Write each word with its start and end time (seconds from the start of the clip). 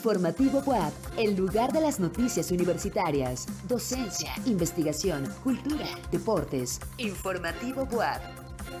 Informativo 0.00 0.62
WAP, 0.64 0.94
el 1.18 1.36
lugar 1.36 1.72
de 1.74 1.82
las 1.82 2.00
noticias 2.00 2.50
universitarias, 2.50 3.46
docencia, 3.68 4.30
investigación, 4.46 5.28
cultura, 5.44 5.84
deportes. 6.10 6.80
Informativo 6.96 7.82
WAP. 7.92 8.22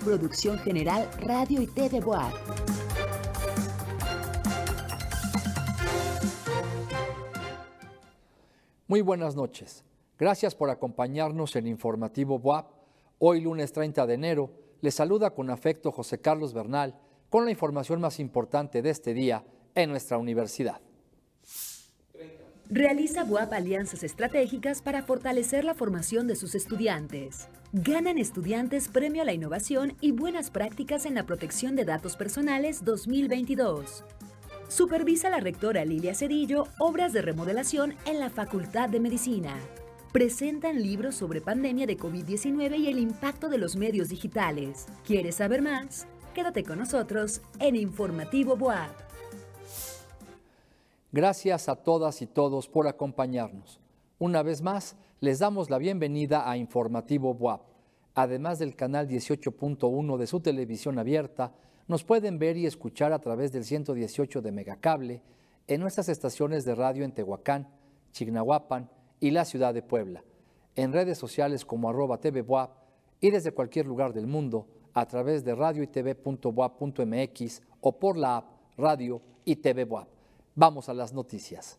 Producción 0.02 0.56
General 0.60 1.10
Radio 1.20 1.60
y 1.60 1.66
TV 1.66 2.00
WAP. 2.00 2.32
Muy 8.88 9.02
buenas 9.02 9.36
noches. 9.36 9.84
Gracias 10.18 10.54
por 10.54 10.70
acompañarnos 10.70 11.54
en 11.54 11.66
Informativo 11.66 12.36
WAP. 12.38 12.66
Hoy 13.18 13.42
lunes 13.42 13.74
30 13.74 14.06
de 14.06 14.14
enero, 14.14 14.52
les 14.80 14.94
saluda 14.94 15.34
con 15.34 15.50
afecto 15.50 15.92
José 15.92 16.18
Carlos 16.18 16.54
Bernal 16.54 16.98
con 17.28 17.44
la 17.44 17.50
información 17.50 18.00
más 18.00 18.18
importante 18.20 18.80
de 18.80 18.88
este 18.88 19.12
día 19.12 19.44
en 19.74 19.90
nuestra 19.90 20.16
universidad. 20.16 20.80
Realiza 22.72 23.24
BUAP 23.24 23.52
alianzas 23.52 24.04
estratégicas 24.04 24.80
para 24.80 25.02
fortalecer 25.02 25.64
la 25.64 25.74
formación 25.74 26.28
de 26.28 26.36
sus 26.36 26.54
estudiantes. 26.54 27.48
Ganan 27.72 28.16
estudiantes 28.16 28.86
Premio 28.86 29.22
a 29.22 29.24
la 29.24 29.32
Innovación 29.32 29.96
y 30.00 30.12
Buenas 30.12 30.52
Prácticas 30.52 31.04
en 31.04 31.16
la 31.16 31.26
Protección 31.26 31.74
de 31.74 31.84
Datos 31.84 32.14
Personales 32.14 32.84
2022. 32.84 34.04
Supervisa 34.68 35.30
la 35.30 35.40
rectora 35.40 35.84
Lilia 35.84 36.14
Cedillo 36.14 36.68
obras 36.78 37.12
de 37.12 37.22
remodelación 37.22 37.96
en 38.06 38.20
la 38.20 38.30
Facultad 38.30 38.88
de 38.88 39.00
Medicina. 39.00 39.56
Presentan 40.12 40.80
libros 40.80 41.16
sobre 41.16 41.40
pandemia 41.40 41.88
de 41.88 41.98
COVID-19 41.98 42.78
y 42.78 42.86
el 42.86 43.00
impacto 43.00 43.48
de 43.48 43.58
los 43.58 43.74
medios 43.74 44.10
digitales. 44.10 44.86
¿Quieres 45.04 45.34
saber 45.34 45.60
más? 45.60 46.06
Quédate 46.34 46.62
con 46.62 46.78
nosotros 46.78 47.40
en 47.58 47.74
Informativo 47.74 48.54
BUAP. 48.54 49.10
Gracias 51.12 51.68
a 51.68 51.74
todas 51.74 52.22
y 52.22 52.26
todos 52.28 52.68
por 52.68 52.86
acompañarnos. 52.86 53.80
Una 54.20 54.44
vez 54.44 54.62
más, 54.62 54.94
les 55.18 55.40
damos 55.40 55.68
la 55.68 55.78
bienvenida 55.78 56.48
a 56.48 56.56
Informativo 56.56 57.34
BUAP. 57.34 57.62
Además 58.14 58.60
del 58.60 58.76
canal 58.76 59.08
18.1 59.08 60.16
de 60.16 60.26
su 60.28 60.38
televisión 60.38 61.00
abierta, 61.00 61.52
nos 61.88 62.04
pueden 62.04 62.38
ver 62.38 62.56
y 62.56 62.66
escuchar 62.66 63.12
a 63.12 63.18
través 63.18 63.50
del 63.50 63.64
118 63.64 64.40
de 64.40 64.52
Megacable 64.52 65.22
en 65.66 65.80
nuestras 65.80 66.08
estaciones 66.08 66.64
de 66.64 66.76
radio 66.76 67.04
en 67.04 67.10
Tehuacán, 67.10 67.66
Chignahuapan 68.12 68.88
y 69.18 69.32
la 69.32 69.44
ciudad 69.44 69.74
de 69.74 69.82
Puebla, 69.82 70.22
en 70.76 70.92
redes 70.92 71.18
sociales 71.18 71.64
como 71.64 71.90
arroba 71.90 72.18
TV 72.18 72.42
BUAP 72.42 72.70
y 73.20 73.32
desde 73.32 73.50
cualquier 73.50 73.86
lugar 73.86 74.12
del 74.12 74.28
mundo 74.28 74.68
a 74.94 75.06
través 75.06 75.44
de 75.44 75.56
radio 75.56 75.84
o 77.80 77.98
por 77.98 78.16
la 78.16 78.36
app 78.36 78.44
Radio 78.76 79.20
y 79.44 79.56
TV 79.56 79.84
BUAP. 79.84 80.19
Vamos 80.54 80.88
a 80.88 80.94
las 80.94 81.12
noticias. 81.12 81.78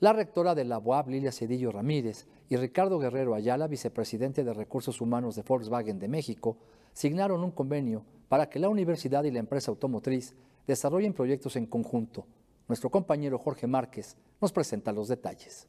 La 0.00 0.12
rectora 0.12 0.54
de 0.54 0.64
la 0.64 0.78
UAB, 0.78 1.08
Lilia 1.08 1.32
Cedillo 1.32 1.72
Ramírez, 1.72 2.26
y 2.48 2.56
Ricardo 2.56 2.98
Guerrero 2.98 3.34
Ayala, 3.34 3.66
vicepresidente 3.66 4.44
de 4.44 4.52
Recursos 4.52 5.00
Humanos 5.00 5.34
de 5.34 5.42
Volkswagen 5.42 5.98
de 5.98 6.08
México, 6.08 6.56
signaron 6.92 7.42
un 7.42 7.50
convenio 7.50 8.04
para 8.28 8.48
que 8.48 8.58
la 8.58 8.68
universidad 8.68 9.24
y 9.24 9.30
la 9.30 9.40
empresa 9.40 9.70
automotriz 9.70 10.34
desarrollen 10.66 11.14
proyectos 11.14 11.56
en 11.56 11.66
conjunto. 11.66 12.26
Nuestro 12.68 12.90
compañero 12.90 13.38
Jorge 13.38 13.66
Márquez 13.66 14.16
nos 14.40 14.52
presenta 14.52 14.92
los 14.92 15.08
detalles. 15.08 15.66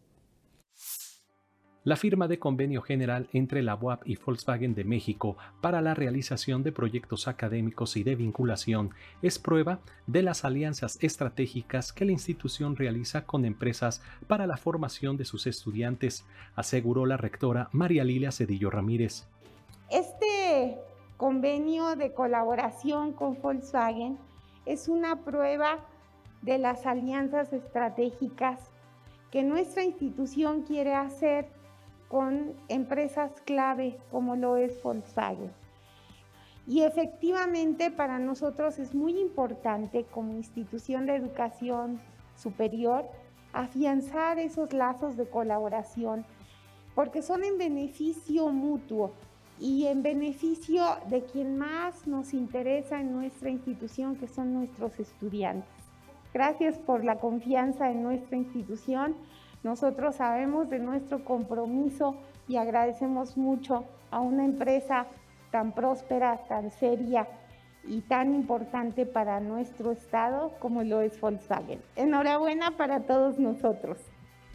La 1.86 1.98
firma 1.98 2.28
de 2.28 2.40
convenio 2.40 2.82
general 2.82 3.30
entre 3.32 3.62
la 3.62 3.76
UAP 3.76 4.08
y 4.08 4.16
Volkswagen 4.16 4.74
de 4.74 4.84
México 4.84 5.38
para 5.62 5.82
la 5.82 5.94
realización 5.94 6.64
de 6.64 6.72
proyectos 6.72 7.28
académicos 7.28 7.96
y 7.96 8.04
de 8.04 8.16
vinculación 8.16 8.90
es 9.22 9.38
prueba 9.38 9.82
de 10.08 10.24
las 10.24 10.46
alianzas 10.46 10.98
estratégicas 11.04 11.94
que 11.94 12.06
la 12.06 12.12
institución 12.12 12.76
realiza 12.76 13.28
con 13.28 13.46
empresas 13.46 14.02
para 14.26 14.48
la 14.48 14.58
formación 14.58 15.16
de 15.16 15.26
sus 15.26 15.46
estudiantes, 15.46 16.26
aseguró 16.56 17.06
la 17.06 17.18
rectora 17.18 17.70
María 17.72 18.04
Lilia 18.04 18.32
Cedillo 18.32 18.72
Ramírez. 18.72 19.28
Este 19.92 20.80
convenio 21.18 21.96
de 21.96 22.14
colaboración 22.14 23.14
con 23.14 23.40
Volkswagen 23.40 24.18
es 24.66 24.88
una 24.88 25.24
prueba 25.24 25.86
de 26.42 26.58
las 26.58 26.88
alianzas 26.88 27.54
estratégicas 27.54 28.72
que 29.30 29.44
nuestra 29.44 29.84
institución 29.84 30.64
quiere 30.64 30.96
hacer 30.96 31.55
con 32.16 32.54
empresas 32.70 33.42
clave 33.44 33.98
como 34.10 34.38
lo 34.38 34.56
es 34.56 34.82
Volkswagen. 34.82 35.52
Y 36.66 36.84
efectivamente 36.84 37.92
para 37.92 38.20
nosotros 38.20 38.80
es 38.80 38.96
muy 38.96 39.20
importante 39.20 40.06
como 40.06 40.32
institución 40.32 41.08
de 41.08 41.18
educación 41.18 42.00
superior 42.38 43.04
afianzar 43.52 44.40
esos 44.40 44.72
lazos 44.72 45.18
de 45.18 45.28
colaboración 45.28 46.26
porque 46.96 47.22
son 47.22 47.44
en 47.44 47.58
beneficio 47.58 48.48
mutuo 48.48 49.12
y 49.60 49.88
en 49.88 50.02
beneficio 50.02 50.86
de 51.10 51.22
quien 51.22 51.58
más 51.58 52.08
nos 52.08 52.34
interesa 52.34 53.02
en 53.02 53.12
nuestra 53.12 53.50
institución, 53.50 54.16
que 54.16 54.30
son 54.30 54.54
nuestros 54.54 55.02
estudiantes. 55.02 55.68
Gracias 56.34 56.78
por 56.78 57.04
la 57.04 57.18
confianza 57.18 57.92
en 57.92 58.04
nuestra 58.04 58.38
institución. 58.38 59.18
Nosotros 59.64 60.16
sabemos 60.16 60.70
de 60.70 60.80
nuestro 60.80 61.24
compromiso 61.24 62.16
y 62.48 62.58
agradecemos 62.58 63.38
mucho 63.38 63.86
a 64.12 64.20
una 64.20 64.46
empresa 64.46 65.08
tan 65.52 65.74
próspera, 65.74 66.46
tan 66.48 66.72
seria 66.72 67.28
y 67.88 68.02
tan 68.02 68.34
importante 68.34 69.06
para 69.06 69.40
nuestro 69.40 69.92
estado 69.92 70.52
como 70.60 70.84
lo 70.84 71.02
es 71.02 71.20
Volkswagen. 71.20 71.82
Enhorabuena 71.96 72.78
para 72.78 73.02
todos 73.02 73.40
nosotros. 73.40 74.00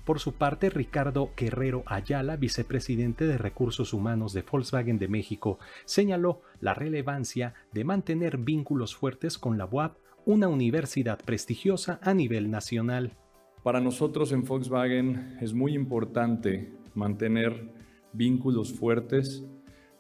Por 0.05 0.19
su 0.19 0.35
parte, 0.35 0.71
Ricardo 0.71 1.31
Guerrero 1.37 1.85
Ayala, 1.87 2.37
vicepresidente 2.37 3.27
de 3.27 3.39
Recursos 3.39 3.93
Humanos 3.93 4.33
de 4.33 4.43
Volkswagen 4.43 4.99
de 4.99 5.09
México, 5.09 5.59
señaló 5.85 6.43
la 6.61 6.75
relevancia 6.75 7.55
de 7.73 7.85
mantener 7.85 8.39
vínculos 8.39 8.97
fuertes 8.97 9.39
con 9.39 9.59
la 9.59 9.67
UAP, 9.67 9.99
una 10.25 10.49
universidad 10.49 11.19
prestigiosa 11.25 12.01
a 12.03 12.15
nivel 12.15 12.51
nacional. 12.51 13.17
Para 13.63 13.79
nosotros 13.79 14.33
en 14.33 14.43
Volkswagen 14.43 15.37
es 15.43 15.53
muy 15.53 15.75
importante 15.75 16.73
mantener 16.95 17.71
vínculos 18.15 18.73
fuertes 18.73 19.45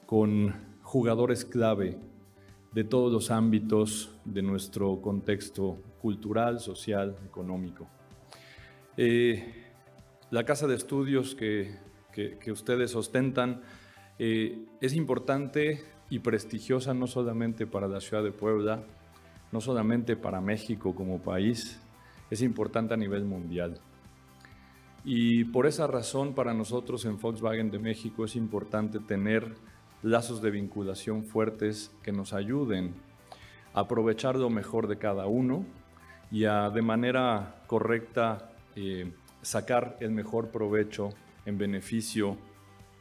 con 0.06 0.54
jugadores 0.82 1.44
clave 1.44 1.98
de 2.72 2.84
todos 2.84 3.12
los 3.12 3.30
ámbitos 3.30 4.18
de 4.24 4.40
nuestro 4.40 5.02
contexto 5.02 5.76
cultural, 6.00 6.58
social, 6.58 7.18
económico. 7.26 7.86
Eh, 8.96 9.52
la 10.30 10.44
casa 10.44 10.66
de 10.66 10.76
estudios 10.76 11.34
que, 11.34 11.76
ustedes 12.50 12.94
ostentan 12.96 13.60
eh, 14.18 14.64
es 14.80 14.94
importante 14.94 15.84
y 16.08 16.20
prestigiosa 16.20 16.94
no 16.94 17.06
solamente 17.06 17.66
para 17.66 17.88
la 17.88 18.00
ciudad 18.00 18.24
de 18.24 18.32
Puebla, 18.32 18.84
no 19.52 19.60
solamente 19.60 20.16
para 20.16 20.40
México 20.40 20.94
como 20.94 21.18
país, 21.18 21.78
es 22.30 22.42
importante 22.42 22.94
a 22.94 22.96
nivel 22.96 23.24
mundial. 23.24 23.80
Y 25.04 25.44
por 25.44 25.66
esa 25.66 25.86
razón 25.86 26.34
para 26.34 26.54
nosotros 26.54 27.04
en 27.04 27.18
Volkswagen 27.18 27.70
de 27.70 27.78
México 27.78 28.24
es 28.24 28.36
importante 28.36 29.00
tener 29.00 29.54
lazos 30.02 30.42
de 30.42 30.50
vinculación 30.50 31.24
fuertes 31.24 31.90
que 32.02 32.12
nos 32.12 32.32
ayuden 32.32 32.94
a 33.74 33.80
aprovechar 33.80 34.36
lo 34.36 34.50
mejor 34.50 34.88
de 34.88 34.98
cada 34.98 35.26
uno 35.26 35.64
y 36.30 36.44
a 36.44 36.70
de 36.70 36.82
manera 36.82 37.62
correcta 37.66 38.52
eh, 38.76 39.12
sacar 39.42 39.96
el 40.00 40.10
mejor 40.10 40.50
provecho 40.50 41.10
en 41.46 41.58
beneficio 41.58 42.36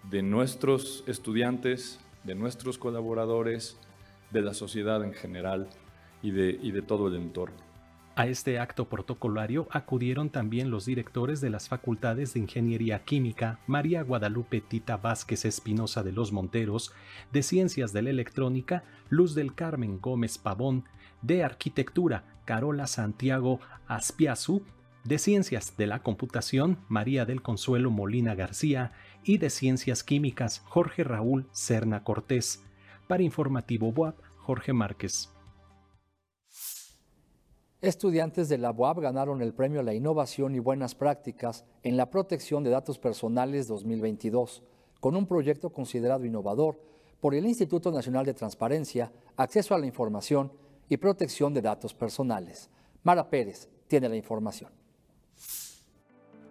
de 0.10 0.24
nuestros 0.24 1.04
estudiantes, 1.08 2.00
de 2.24 2.36
nuestros 2.36 2.78
colaboradores, 2.78 3.78
de 4.32 4.42
la 4.42 4.54
sociedad 4.54 5.04
en 5.04 5.14
general 5.14 5.70
y 6.22 6.32
de, 6.32 6.58
y 6.62 6.72
de 6.72 6.82
todo 6.82 7.08
el 7.08 7.16
entorno. 7.16 7.69
A 8.20 8.28
este 8.28 8.60
acto 8.60 8.90
protocolario 8.90 9.70
acudieron 9.72 10.30
también 10.30 10.70
los 10.70 10.86
directores 10.86 11.40
de 11.40 11.50
las 11.50 11.70
facultades 11.70 12.34
de 12.34 12.42
Ingeniería 12.42 13.06
Química, 13.06 13.62
María 13.66 14.02
Guadalupe 14.04 14.60
Tita 14.60 14.98
Vázquez 14.98 15.46
Espinosa 15.46 16.04
de 16.04 16.12
los 16.12 16.34
Monteros, 16.34 16.92
de 17.32 17.44
Ciencias 17.44 17.94
de 17.94 18.02
la 18.02 18.10
Electrónica, 18.10 18.84
Luz 19.08 19.36
del 19.36 19.56
Carmen 19.56 20.02
Gómez 20.02 20.38
Pavón, 20.38 20.84
de 21.22 21.46
Arquitectura, 21.46 22.26
Carola 22.44 22.88
Santiago 22.88 23.62
Aspiazu, 23.88 24.64
de 25.06 25.18
Ciencias 25.18 25.78
de 25.78 25.88
la 25.88 26.04
Computación, 26.04 26.78
María 26.90 27.24
del 27.24 27.42
Consuelo 27.42 27.90
Molina 27.90 28.36
García, 28.36 28.92
y 29.24 29.38
de 29.38 29.50
Ciencias 29.50 30.04
Químicas, 30.04 30.62
Jorge 30.66 31.06
Raúl 31.06 31.48
Serna 31.54 32.04
Cortés. 32.04 32.66
Para 33.08 33.24
Informativo 33.24 33.94
BUAP, 33.94 34.20
Jorge 34.36 34.74
Márquez. 34.74 35.30
Estudiantes 37.82 38.50
de 38.50 38.58
la 38.58 38.72
UAB 38.72 39.00
ganaron 39.00 39.42
el 39.42 39.54
premio 39.54 39.80
a 39.80 39.84
la 39.84 39.94
innovación 39.94 40.54
y 40.54 40.60
buenas 40.60 40.96
prácticas 40.96 41.64
en 41.82 41.96
la 41.96 42.10
protección 42.10 42.62
de 42.62 42.72
datos 42.72 43.00
personales 43.00 43.70
2022, 43.70 44.64
con 45.00 45.16
un 45.16 45.26
proyecto 45.26 45.70
considerado 45.70 46.26
innovador 46.26 46.78
por 47.22 47.36
el 47.36 47.46
Instituto 47.46 47.90
Nacional 47.90 48.26
de 48.26 48.34
Transparencia, 48.34 49.14
Acceso 49.38 49.76
a 49.76 49.80
la 49.80 49.86
Información 49.86 50.52
y 50.90 50.98
Protección 50.98 51.54
de 51.54 51.62
Datos 51.62 51.94
Personales. 51.94 52.70
Mara 53.04 53.30
Pérez 53.30 53.70
tiene 53.88 54.10
la 54.10 54.18
información. 54.18 54.72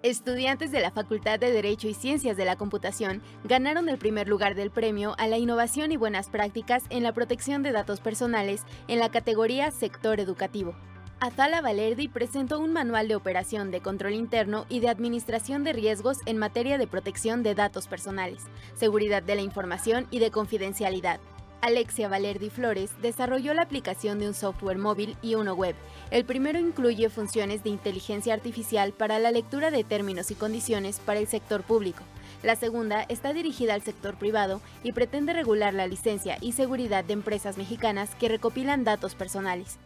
Estudiantes 0.03 0.73
de 0.73 0.81
la 0.81 0.93
Facultad 0.93 1.39
de 1.39 1.53
Derecho 1.53 1.89
y 1.89 1.95
Ciencias 1.95 2.39
de 2.39 2.47
la 2.47 2.57
Computación 2.57 3.21
ganaron 3.45 3.91
el 3.91 3.99
primer 3.99 4.29
lugar 4.29 4.55
del 4.55 4.71
premio 4.71 5.15
a 5.19 5.27
la 5.27 5.37
innovación 5.37 5.93
y 5.93 5.99
buenas 5.99 6.31
prácticas 6.31 6.85
en 6.89 7.03
la 7.03 7.13
protección 7.13 7.63
de 7.63 7.73
datos 7.73 8.01
personales 8.01 8.63
en 8.87 8.99
la 8.99 9.11
categoría 9.11 9.71
Sector 9.73 10.21
Educativo. 10.21 10.75
Azala 11.21 11.61
Valerdi 11.61 12.07
presentó 12.07 12.61
un 12.61 12.73
manual 12.73 13.09
de 13.09 13.17
operación 13.17 13.73
de 13.73 13.81
control 13.81 14.13
interno 14.13 14.67
y 14.69 14.79
de 14.79 14.89
administración 14.89 15.65
de 15.65 15.73
riesgos 15.73 16.19
en 16.27 16.39
materia 16.39 16.79
de 16.79 16.87
protección 16.87 17.43
de 17.43 17.57
datos 17.57 17.89
personales, 17.89 18.45
seguridad 18.77 19.25
de 19.25 19.35
la 19.35 19.43
información 19.43 20.07
y 20.13 20.21
de 20.21 20.31
confidencialidad. 20.31 21.19
Alexia 21.61 22.09
Valerdi 22.09 22.51
Flores 22.51 22.93
desarrolló 23.03 23.53
la 23.53 23.63
aplicación 23.63 24.21
de 24.21 24.29
un 24.29 24.35
software 24.35 24.79
móvil 24.79 25.17
y 25.21 25.35
uno 25.35 25.55
web. 25.55 25.75
El 26.13 26.25
primero 26.25 26.61
incluye 26.61 27.11
funciones 27.11 27.65
de 27.65 27.71
inteligencia 27.71 28.33
artificial 28.33 28.93
para 28.93 29.19
la 29.19 29.33
lectura 29.33 29.73
de 29.73 29.83
términos 29.83 30.31
y 30.31 30.37
condiciones 30.37 31.01
para 31.01 31.19
el 31.19 31.27
sector 31.27 31.65
público. 31.65 32.05
La 32.45 32.55
segunda 32.55 33.03
está 33.03 33.33
dirigida 33.33 33.75
al 33.75 33.83
sector 33.83 34.17
privado 34.17 34.61
y 34.85 34.93
pretende 34.93 35.33
regular 35.33 35.75
la 35.75 35.89
licencia 35.89 36.39
y 36.41 36.53
seguridad 36.53 37.03
de 37.03 37.15
empresas 37.15 37.59
mexicanas 37.59 38.15
que 38.15 38.29
recopilan 38.29 38.85
datos 38.85 39.17
personales. 39.17 39.81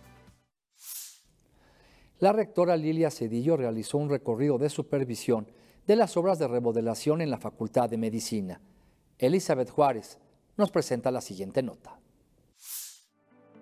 La 2.22 2.32
rectora 2.32 2.76
Lilia 2.76 3.10
Cedillo 3.10 3.56
realizó 3.56 3.98
un 3.98 4.08
recorrido 4.08 4.56
de 4.56 4.68
supervisión 4.68 5.48
de 5.88 5.96
las 5.96 6.16
obras 6.16 6.38
de 6.38 6.46
remodelación 6.46 7.20
en 7.20 7.32
la 7.32 7.36
Facultad 7.36 7.90
de 7.90 7.98
Medicina. 7.98 8.60
Elizabeth 9.18 9.68
Juárez 9.68 10.20
nos 10.56 10.70
presenta 10.70 11.10
la 11.10 11.20
siguiente 11.20 11.64
nota. 11.64 11.98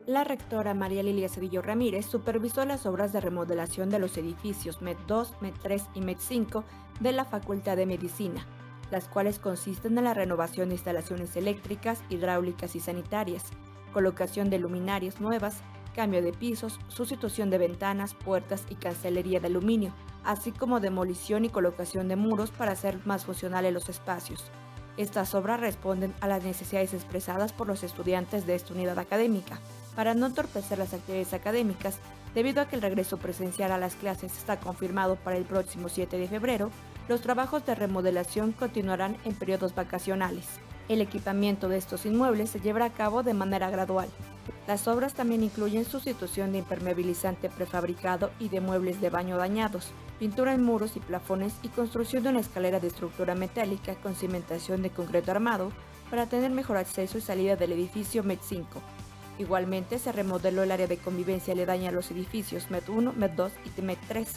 La 0.05 0.25
rectora 0.25 0.75
María 0.75 1.03
Lilia 1.03 1.31
Cedillo 1.31 1.63
Ramírez 1.63 2.05
supervisó 2.05 2.67
las 2.67 2.85
obras 2.85 3.15
de 3.15 3.23
remodelación 3.23 3.89
de 3.89 3.99
los 3.99 4.19
edificios 4.19 4.83
MED 4.83 4.99
2, 5.07 5.41
MED 5.41 5.55
3 5.63 5.83
y 5.95 6.03
MED 6.03 6.19
5 6.19 6.63
de 7.01 7.13
la 7.13 7.25
Facultad 7.25 7.79
de 7.79 7.87
Medicina, 7.87 8.47
las 8.91 9.09
cuales 9.09 9.39
consisten 9.39 9.97
en 9.97 10.05
la 10.05 10.13
renovación 10.13 10.69
de 10.69 10.75
instalaciones 10.75 11.35
eléctricas, 11.35 12.03
hidráulicas 12.11 12.77
y 12.77 12.81
sanitarias, 12.81 13.45
colocación 13.95 14.51
de 14.51 14.59
luminarias 14.59 15.19
nuevas, 15.19 15.63
cambio 16.01 16.23
de 16.23 16.33
pisos, 16.33 16.81
sustitución 16.89 17.51
de 17.51 17.59
ventanas, 17.59 18.15
puertas 18.15 18.65
y 18.71 18.75
cancelería 18.77 19.39
de 19.39 19.49
aluminio, 19.49 19.93
así 20.25 20.51
como 20.51 20.81
demolición 20.81 21.45
y 21.45 21.51
colocación 21.51 22.09
de 22.09 22.17
muros 22.17 22.51
para 22.51 22.73
hacer 22.73 23.01
más 23.05 23.27
funcionales 23.27 23.75
los 23.75 23.91
espacios. 23.91 24.51
Estas 24.97 25.35
obras 25.35 25.61
responden 25.61 26.15
a 26.23 26.27
las 26.27 26.43
necesidades 26.43 26.95
expresadas 26.95 27.53
por 27.53 27.67
los 27.67 27.83
estudiantes 27.83 28.47
de 28.47 28.55
esta 28.55 28.73
unidad 28.73 28.99
académica, 28.99 29.61
para 29.95 30.15
no 30.15 30.25
entorpecer 30.25 30.79
las 30.79 30.95
actividades 30.95 31.35
académicas, 31.35 31.99
debido 32.35 32.63
a 32.63 32.65
que 32.67 32.77
el 32.77 32.83
regreso 32.83 33.19
presencial 33.19 33.71
a 33.71 33.77
las 33.77 33.95
clases 33.95 34.35
está 34.39 34.59
confirmado 34.59 35.17
para 35.17 35.37
el 35.37 35.45
próximo 35.45 35.91
7 35.91 36.17
de 36.17 36.29
febrero, 36.29 36.71
los 37.11 37.21
trabajos 37.21 37.67
de 37.67 37.75
remodelación 37.75 38.53
continuarán 38.53 39.19
en 39.27 39.35
periodos 39.35 39.75
vacacionales. 39.75 40.47
El 40.89 41.03
equipamiento 41.03 41.69
de 41.69 41.77
estos 41.77 42.07
inmuebles 42.07 42.49
se 42.49 42.61
llevará 42.61 42.87
a 42.87 42.95
cabo 42.95 43.23
de 43.23 43.35
manera 43.35 43.69
gradual, 43.69 44.09
las 44.71 44.87
obras 44.87 45.15
también 45.15 45.43
incluyen 45.43 45.85
sustitución 45.85 46.53
de 46.53 46.59
impermeabilizante 46.59 47.49
prefabricado 47.49 48.31
y 48.39 48.51
de 48.51 48.61
muebles 48.61 49.01
de 49.01 49.11
baño 49.11 49.37
dañados, 49.37 49.89
pintura 50.21 50.55
en 50.55 50.63
muros 50.63 50.95
y 50.95 51.01
plafones 51.01 51.55
y 51.65 51.71
construcción 51.71 52.23
de 52.23 52.29
una 52.29 52.39
escalera 52.39 52.79
de 52.79 52.87
estructura 52.87 53.35
metálica 53.35 53.97
con 53.97 54.15
cimentación 54.15 54.81
de 54.83 54.91
concreto 54.91 55.33
armado 55.33 55.73
para 56.09 56.27
tener 56.27 56.53
mejor 56.53 56.77
acceso 56.77 57.19
y 57.19 57.21
salida 57.21 57.57
del 57.57 57.73
edificio 57.73 58.23
MED 58.23 58.39
5. 58.41 58.81
Igualmente 59.41 59.99
se 59.99 60.13
remodeló 60.13 60.63
el 60.63 60.71
área 60.71 60.87
de 60.87 60.99
convivencia 60.99 61.53
aledaña 61.53 61.89
a 61.89 61.93
los 61.93 62.13
edificios 62.13 62.71
MED 62.71 62.91
1, 62.91 63.15
MED 63.15 63.31
2 63.33 63.53
y 63.77 63.83
MED 63.83 63.99
3. 64.07 64.29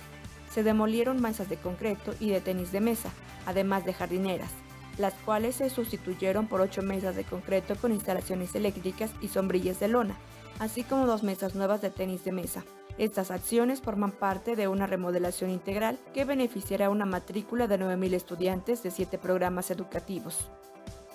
Se 0.52 0.64
demolieron 0.64 1.22
manzas 1.22 1.48
de 1.48 1.58
concreto 1.58 2.16
y 2.20 2.32
de 2.32 2.42
tenis 2.42 2.72
de 2.72 2.82
mesa, 2.82 3.12
además 3.46 3.86
de 3.86 3.94
jardineras 3.94 4.63
las 4.98 5.14
cuales 5.26 5.56
se 5.56 5.70
sustituyeron 5.70 6.48
por 6.48 6.62
ocho 6.62 6.82
mesas 6.82 7.16
de 7.16 7.24
concreto 7.24 7.76
con 7.76 7.92
instalaciones 7.92 8.54
eléctricas 8.56 9.12
y 9.22 9.28
sombrillas 9.28 9.80
de 9.80 9.88
lona, 9.88 10.18
así 10.60 10.84
como 10.84 11.06
dos 11.06 11.24
mesas 11.24 11.56
nuevas 11.56 11.82
de 11.82 11.90
tenis 11.90 12.24
de 12.24 12.32
mesa. 12.32 12.64
Estas 12.98 13.32
acciones 13.32 13.82
forman 13.82 14.12
parte 14.12 14.56
de 14.56 14.68
una 14.68 14.86
remodelación 14.86 15.50
integral 15.50 15.98
que 16.14 16.26
beneficiará 16.26 16.88
a 16.88 16.90
una 16.92 17.06
matrícula 17.06 17.68
de 17.68 17.80
9.000 17.80 18.14
estudiantes 18.14 18.84
de 18.84 18.92
siete 18.92 19.18
programas 19.18 19.72
educativos. 19.72 20.48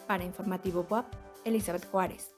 Para 0.09 0.25
Informativo 0.25 0.85
WAP, 0.91 1.07
Elizabeth 1.45 1.89
Juárez. 1.89 2.35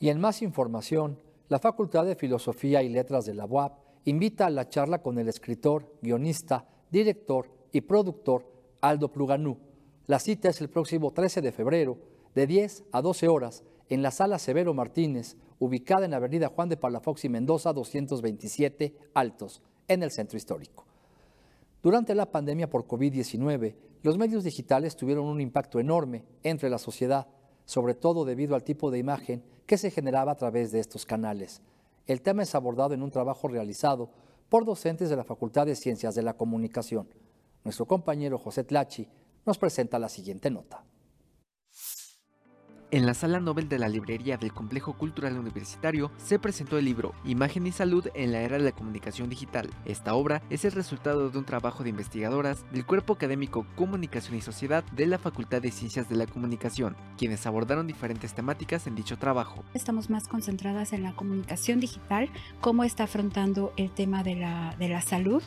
Y 0.00 0.08
en 0.08 0.20
más 0.20 0.42
información, 0.42 1.20
la 1.48 1.60
Facultad 1.60 2.04
de 2.04 2.16
Filosofía 2.16 2.82
y 2.82 2.88
Letras 2.88 3.24
de 3.26 3.34
la 3.34 3.44
UAP 3.44 3.78
invita 4.04 4.46
a 4.46 4.50
la 4.50 4.68
charla 4.68 5.00
con 5.00 5.18
el 5.18 5.28
escritor, 5.28 5.96
guionista, 6.02 6.66
director 6.90 7.48
y 7.72 7.82
productor 7.82 8.55
Aldo 8.80 9.12
Pluganú. 9.12 9.58
La 10.06 10.18
cita 10.18 10.48
es 10.48 10.60
el 10.60 10.68
próximo 10.68 11.12
13 11.12 11.40
de 11.40 11.52
febrero, 11.52 11.98
de 12.34 12.46
10 12.46 12.84
a 12.92 13.02
12 13.02 13.28
horas, 13.28 13.64
en 13.88 14.02
la 14.02 14.10
sala 14.10 14.38
Severo 14.38 14.74
Martínez, 14.74 15.36
ubicada 15.58 16.04
en 16.04 16.10
la 16.10 16.18
avenida 16.18 16.48
Juan 16.48 16.68
de 16.68 16.76
Palafox 16.76 17.24
y 17.24 17.28
Mendoza 17.28 17.72
227 17.72 18.94
Altos, 19.14 19.62
en 19.88 20.02
el 20.02 20.10
centro 20.10 20.36
histórico. 20.36 20.84
Durante 21.82 22.14
la 22.14 22.30
pandemia 22.30 22.68
por 22.68 22.86
COVID-19, 22.86 23.74
los 24.02 24.18
medios 24.18 24.44
digitales 24.44 24.96
tuvieron 24.96 25.26
un 25.26 25.40
impacto 25.40 25.80
enorme 25.80 26.24
entre 26.42 26.68
la 26.68 26.78
sociedad, 26.78 27.28
sobre 27.64 27.94
todo 27.94 28.24
debido 28.24 28.54
al 28.54 28.64
tipo 28.64 28.90
de 28.90 28.98
imagen 28.98 29.42
que 29.66 29.78
se 29.78 29.90
generaba 29.90 30.32
a 30.32 30.36
través 30.36 30.72
de 30.72 30.80
estos 30.80 31.06
canales. 31.06 31.62
El 32.06 32.22
tema 32.22 32.42
es 32.42 32.54
abordado 32.54 32.94
en 32.94 33.02
un 33.02 33.10
trabajo 33.10 33.48
realizado 33.48 34.10
por 34.48 34.64
docentes 34.64 35.10
de 35.10 35.16
la 35.16 35.24
Facultad 35.24 35.66
de 35.66 35.74
Ciencias 35.74 36.14
de 36.14 36.22
la 36.22 36.34
Comunicación. 36.34 37.08
Nuestro 37.66 37.86
compañero 37.86 38.38
José 38.38 38.62
Tlachi 38.62 39.08
nos 39.44 39.58
presenta 39.58 39.98
la 39.98 40.08
siguiente 40.08 40.52
nota. 40.52 40.84
En 42.92 43.06
la 43.06 43.12
sala 43.12 43.40
Nobel 43.40 43.68
de 43.68 43.80
la 43.80 43.88
librería 43.88 44.36
del 44.36 44.52
Complejo 44.52 44.96
Cultural 44.96 45.36
Universitario 45.36 46.12
se 46.16 46.38
presentó 46.38 46.78
el 46.78 46.84
libro 46.84 47.12
Imagen 47.24 47.66
y 47.66 47.72
Salud 47.72 48.06
en 48.14 48.30
la 48.30 48.42
Era 48.42 48.58
de 48.58 48.62
la 48.62 48.70
Comunicación 48.70 49.28
Digital. 49.28 49.68
Esta 49.84 50.14
obra 50.14 50.42
es 50.48 50.64
el 50.64 50.70
resultado 50.70 51.28
de 51.28 51.38
un 51.38 51.44
trabajo 51.44 51.82
de 51.82 51.90
investigadoras 51.90 52.64
del 52.70 52.86
Cuerpo 52.86 53.14
Académico 53.14 53.66
Comunicación 53.74 54.36
y 54.36 54.42
Sociedad 54.42 54.84
de 54.92 55.06
la 55.06 55.18
Facultad 55.18 55.60
de 55.60 55.72
Ciencias 55.72 56.08
de 56.08 56.14
la 56.14 56.28
Comunicación, 56.28 56.96
quienes 57.18 57.48
abordaron 57.48 57.88
diferentes 57.88 58.32
temáticas 58.32 58.86
en 58.86 58.94
dicho 58.94 59.18
trabajo. 59.18 59.64
Estamos 59.74 60.08
más 60.08 60.28
concentradas 60.28 60.92
en 60.92 61.02
la 61.02 61.16
comunicación 61.16 61.80
digital, 61.80 62.30
cómo 62.60 62.84
está 62.84 63.02
afrontando 63.02 63.72
el 63.76 63.90
tema 63.90 64.22
de 64.22 64.36
la, 64.36 64.76
de 64.78 64.88
la 64.88 65.02
salud 65.02 65.42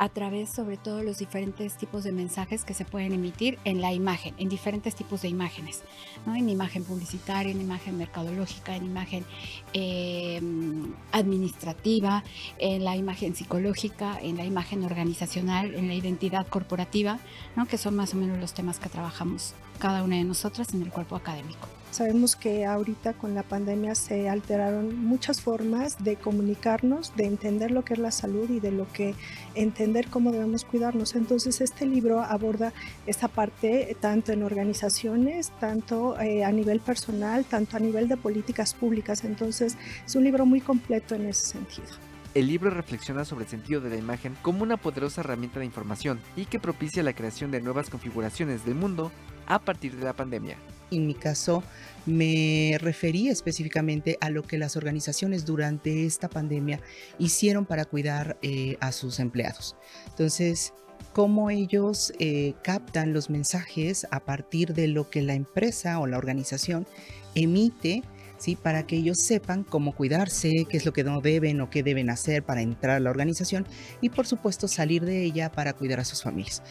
a 0.00 0.08
través 0.08 0.48
sobre 0.48 0.78
todo 0.78 1.02
los 1.02 1.18
diferentes 1.18 1.76
tipos 1.76 2.04
de 2.04 2.10
mensajes 2.10 2.64
que 2.64 2.72
se 2.72 2.86
pueden 2.86 3.12
emitir 3.12 3.58
en 3.66 3.82
la 3.82 3.92
imagen, 3.92 4.34
en 4.38 4.48
diferentes 4.48 4.94
tipos 4.94 5.20
de 5.20 5.28
imágenes, 5.28 5.82
¿no? 6.24 6.34
en 6.34 6.48
imagen 6.48 6.84
publicitaria, 6.84 7.52
en 7.52 7.60
imagen 7.60 7.98
mercadológica, 7.98 8.74
en 8.74 8.86
imagen 8.86 9.26
em, 9.74 10.94
administrativa, 11.12 12.24
en 12.56 12.82
la 12.82 12.96
imagen 12.96 13.36
psicológica, 13.36 14.18
en 14.22 14.38
la 14.38 14.46
imagen 14.46 14.84
organizacional, 14.84 15.74
en 15.74 15.88
la 15.88 15.94
identidad 15.94 16.46
corporativa, 16.46 17.18
¿no? 17.54 17.66
que 17.66 17.76
son 17.76 17.94
más 17.94 18.14
o 18.14 18.16
menos 18.16 18.38
los 18.38 18.54
temas 18.54 18.78
que 18.78 18.88
trabajamos 18.88 19.52
cada 19.78 20.02
una 20.02 20.16
de 20.16 20.24
nosotras 20.24 20.72
en 20.72 20.80
el 20.80 20.90
cuerpo 20.90 21.14
académico. 21.14 21.68
Sabemos 21.90 22.36
que 22.36 22.66
ahorita 22.66 23.14
con 23.14 23.34
la 23.34 23.42
pandemia 23.42 23.96
se 23.96 24.28
alteraron 24.28 24.96
muchas 25.04 25.40
formas 25.40 26.02
de 26.02 26.16
comunicarnos, 26.16 27.14
de 27.16 27.24
entender 27.24 27.72
lo 27.72 27.84
que 27.84 27.94
es 27.94 27.98
la 27.98 28.12
salud 28.12 28.48
y 28.48 28.60
de 28.60 28.70
lo 28.70 28.90
que 28.92 29.14
entender 29.54 30.06
cómo 30.08 30.30
debemos 30.30 30.64
cuidarnos. 30.64 31.16
Entonces 31.16 31.60
este 31.60 31.86
libro 31.86 32.20
aborda 32.20 32.72
esta 33.06 33.26
parte 33.26 33.96
tanto 34.00 34.32
en 34.32 34.44
organizaciones, 34.44 35.50
tanto 35.58 36.18
eh, 36.20 36.44
a 36.44 36.52
nivel 36.52 36.78
personal, 36.78 37.44
tanto 37.44 37.76
a 37.76 37.80
nivel 37.80 38.08
de 38.08 38.16
políticas 38.16 38.72
públicas. 38.72 39.24
Entonces 39.24 39.76
es 40.06 40.14
un 40.14 40.22
libro 40.22 40.46
muy 40.46 40.60
completo 40.60 41.16
en 41.16 41.26
ese 41.26 41.46
sentido. 41.46 41.88
El 42.32 42.46
libro 42.46 42.70
reflexiona 42.70 43.24
sobre 43.24 43.44
el 43.44 43.50
sentido 43.50 43.80
de 43.80 43.90
la 43.90 43.96
imagen 43.96 44.36
como 44.42 44.62
una 44.62 44.76
poderosa 44.76 45.22
herramienta 45.22 45.58
de 45.58 45.66
información 45.66 46.20
y 46.36 46.44
que 46.44 46.60
propicia 46.60 47.02
la 47.02 47.12
creación 47.12 47.50
de 47.50 47.60
nuevas 47.60 47.90
configuraciones 47.90 48.64
del 48.64 48.76
mundo 48.76 49.10
a 49.50 49.58
partir 49.58 49.96
de 49.96 50.04
la 50.04 50.12
pandemia. 50.12 50.56
En 50.92 51.06
mi 51.06 51.14
caso, 51.14 51.62
me 52.06 52.76
referí 52.80 53.28
específicamente 53.28 54.16
a 54.20 54.30
lo 54.30 54.42
que 54.42 54.58
las 54.58 54.76
organizaciones 54.76 55.44
durante 55.44 56.06
esta 56.06 56.28
pandemia 56.28 56.80
hicieron 57.18 57.66
para 57.66 57.84
cuidar 57.84 58.38
eh, 58.42 58.76
a 58.80 58.92
sus 58.92 59.18
empleados. 59.18 59.76
Entonces, 60.08 60.72
cómo 61.12 61.50
ellos 61.50 62.12
eh, 62.20 62.54
captan 62.62 63.12
los 63.12 63.28
mensajes 63.28 64.06
a 64.12 64.20
partir 64.20 64.72
de 64.72 64.86
lo 64.86 65.10
que 65.10 65.22
la 65.22 65.34
empresa 65.34 65.98
o 65.98 66.06
la 66.06 66.18
organización 66.18 66.86
emite 67.34 68.02
¿sí? 68.40 68.56
Para 68.56 68.86
que 68.86 68.96
ellos 68.96 69.18
sepan 69.18 69.62
cómo 69.62 69.92
cuidarse, 69.94 70.66
qué 70.68 70.76
es 70.78 70.86
lo 70.86 70.92
que 70.92 71.04
no 71.04 71.20
deben 71.20 71.60
o 71.60 71.70
qué 71.70 71.82
deben 71.82 72.10
hacer 72.10 72.42
para 72.42 72.62
entrar 72.62 72.96
a 72.96 73.00
la 73.00 73.10
organización 73.10 73.66
y 74.00 74.08
por 74.08 74.26
supuesto 74.26 74.66
salir 74.66 75.04
de 75.04 75.22
ella 75.22 75.52
para 75.52 75.74
cuidar 75.74 76.00
a 76.00 76.04
sus 76.04 76.22
familias. 76.22 76.62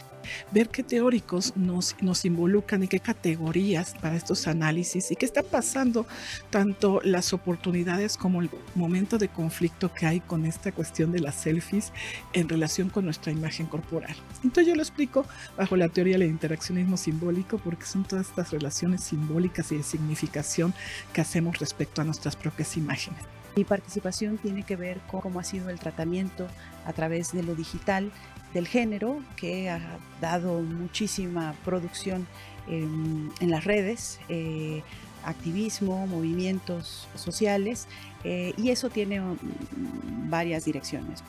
Ver 0.52 0.68
qué 0.68 0.82
teóricos 0.82 1.56
nos, 1.56 1.96
nos 2.02 2.24
involucran 2.24 2.82
y 2.82 2.88
qué 2.88 3.00
categorías 3.00 3.94
para 4.00 4.16
estos 4.16 4.46
análisis 4.46 5.10
y 5.10 5.16
qué 5.16 5.24
está 5.24 5.42
pasando, 5.42 6.06
tanto 6.50 7.00
las 7.04 7.32
oportunidades 7.32 8.16
como 8.16 8.42
el 8.42 8.50
momento 8.74 9.16
de 9.16 9.28
conflicto 9.28 9.94
que 9.94 10.06
hay 10.06 10.20
con 10.20 10.44
esta 10.44 10.72
cuestión 10.72 11.12
de 11.12 11.20
las 11.20 11.36
selfies 11.36 11.92
en 12.32 12.48
relación 12.48 12.90
con 12.90 13.04
nuestra 13.04 13.32
imagen 13.32 13.66
corporal. 13.66 14.14
Entonces 14.42 14.66
yo 14.66 14.74
lo 14.74 14.82
explico 14.82 15.24
bajo 15.56 15.76
la 15.76 15.88
teoría 15.88 16.18
del 16.18 16.28
interaccionismo 16.28 16.96
simbólico 16.96 17.58
porque 17.58 17.86
son 17.86 18.04
todas 18.04 18.28
estas 18.28 18.50
relaciones 18.50 19.02
simbólicas 19.04 19.70
y 19.72 19.76
de 19.76 19.82
significación 19.82 20.74
que 21.12 21.20
hacemos 21.20 21.59
respecto 21.60 22.00
a 22.00 22.04
nuestras 22.04 22.34
propias 22.34 22.76
imágenes. 22.76 23.22
Mi 23.56 23.64
participación 23.64 24.38
tiene 24.38 24.62
que 24.62 24.76
ver 24.76 24.98
con 25.10 25.20
cómo 25.20 25.40
ha 25.40 25.44
sido 25.44 25.70
el 25.70 25.78
tratamiento 25.78 26.46
a 26.86 26.92
través 26.92 27.32
de 27.32 27.42
lo 27.42 27.54
digital 27.54 28.10
del 28.54 28.66
género, 28.66 29.20
que 29.36 29.70
ha 29.70 29.80
dado 30.20 30.60
muchísima 30.62 31.54
producción 31.64 32.26
en, 32.68 33.30
las 33.40 33.64
redes, 33.64 34.20
eh, 34.28 34.82
activismo, 35.24 36.06
movimientos 36.06 37.08
sociales, 37.14 37.86
eh, 38.24 38.54
y 38.56 38.70
eso 38.70 38.90
tiene 38.90 39.20
mm, 39.20 40.30
varias 40.30 40.64
direcciones. 40.64 41.22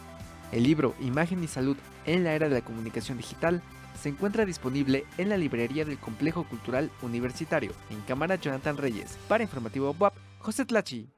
El 0.52 0.64
libro 0.64 0.96
Imagen 1.00 1.42
y 1.44 1.48
Salud 1.48 1.78
en 2.06 2.26
la 2.26 2.34
Era 2.34 2.50
de 2.50 2.56
la 2.56 2.66
Comunicación 2.66 3.18
Digital 3.18 3.62
se 3.98 4.10
encuentra 4.10 4.46
disponible 4.46 5.06
en 5.18 5.30
la 5.30 5.38
librería 5.38 5.86
del 5.86 5.98
Complejo 5.98 6.46
Cultural 6.46 6.92
Universitario, 7.02 7.72
en 7.90 8.02
Cámara 8.02 8.36
Jonathan 8.36 8.76
Reyes. 8.76 9.18
Para 9.30 9.44
Informativo 9.44 9.96
WAP, 9.98 10.14
José 10.40 10.66
Tlachi. 10.66 11.10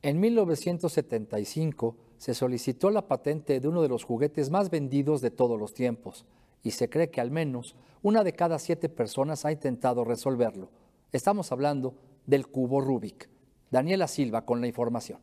En 0.00 0.20
1975 0.20 1.96
se 2.16 2.32
solicitó 2.32 2.88
la 2.88 3.08
patente 3.08 3.60
de 3.60 3.68
uno 3.68 3.82
de 3.82 3.88
los 3.88 4.04
juguetes 4.04 4.48
más 4.48 4.70
vendidos 4.70 5.20
de 5.20 5.30
todos 5.30 5.60
los 5.60 5.74
tiempos 5.74 6.24
y 6.62 6.70
se 6.70 6.88
cree 6.88 7.10
que 7.10 7.20
al 7.20 7.30
menos 7.30 7.76
una 8.02 8.24
de 8.24 8.32
cada 8.32 8.58
siete 8.58 8.88
personas 8.88 9.44
ha 9.44 9.52
intentado 9.52 10.02
resolverlo. 10.02 10.70
Estamos 11.12 11.52
hablando 11.52 11.94
del 12.24 12.46
cubo 12.46 12.80
Rubik. 12.80 13.28
Daniela 13.70 14.08
Silva 14.08 14.46
con 14.46 14.62
la 14.62 14.66
información. 14.66 15.18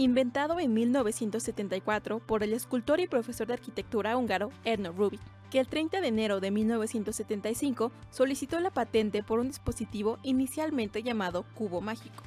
Inventado 0.00 0.60
en 0.60 0.74
1974 0.74 2.20
por 2.20 2.44
el 2.44 2.52
escultor 2.52 3.00
y 3.00 3.08
profesor 3.08 3.48
de 3.48 3.54
arquitectura 3.54 4.16
húngaro 4.16 4.52
Erno 4.64 4.92
Rubik, 4.92 5.20
que 5.50 5.58
el 5.58 5.66
30 5.66 6.00
de 6.00 6.06
enero 6.06 6.38
de 6.38 6.52
1975 6.52 7.90
solicitó 8.12 8.60
la 8.60 8.70
patente 8.70 9.24
por 9.24 9.40
un 9.40 9.48
dispositivo 9.48 10.20
inicialmente 10.22 11.02
llamado 11.02 11.44
cubo 11.56 11.80
mágico. 11.80 12.22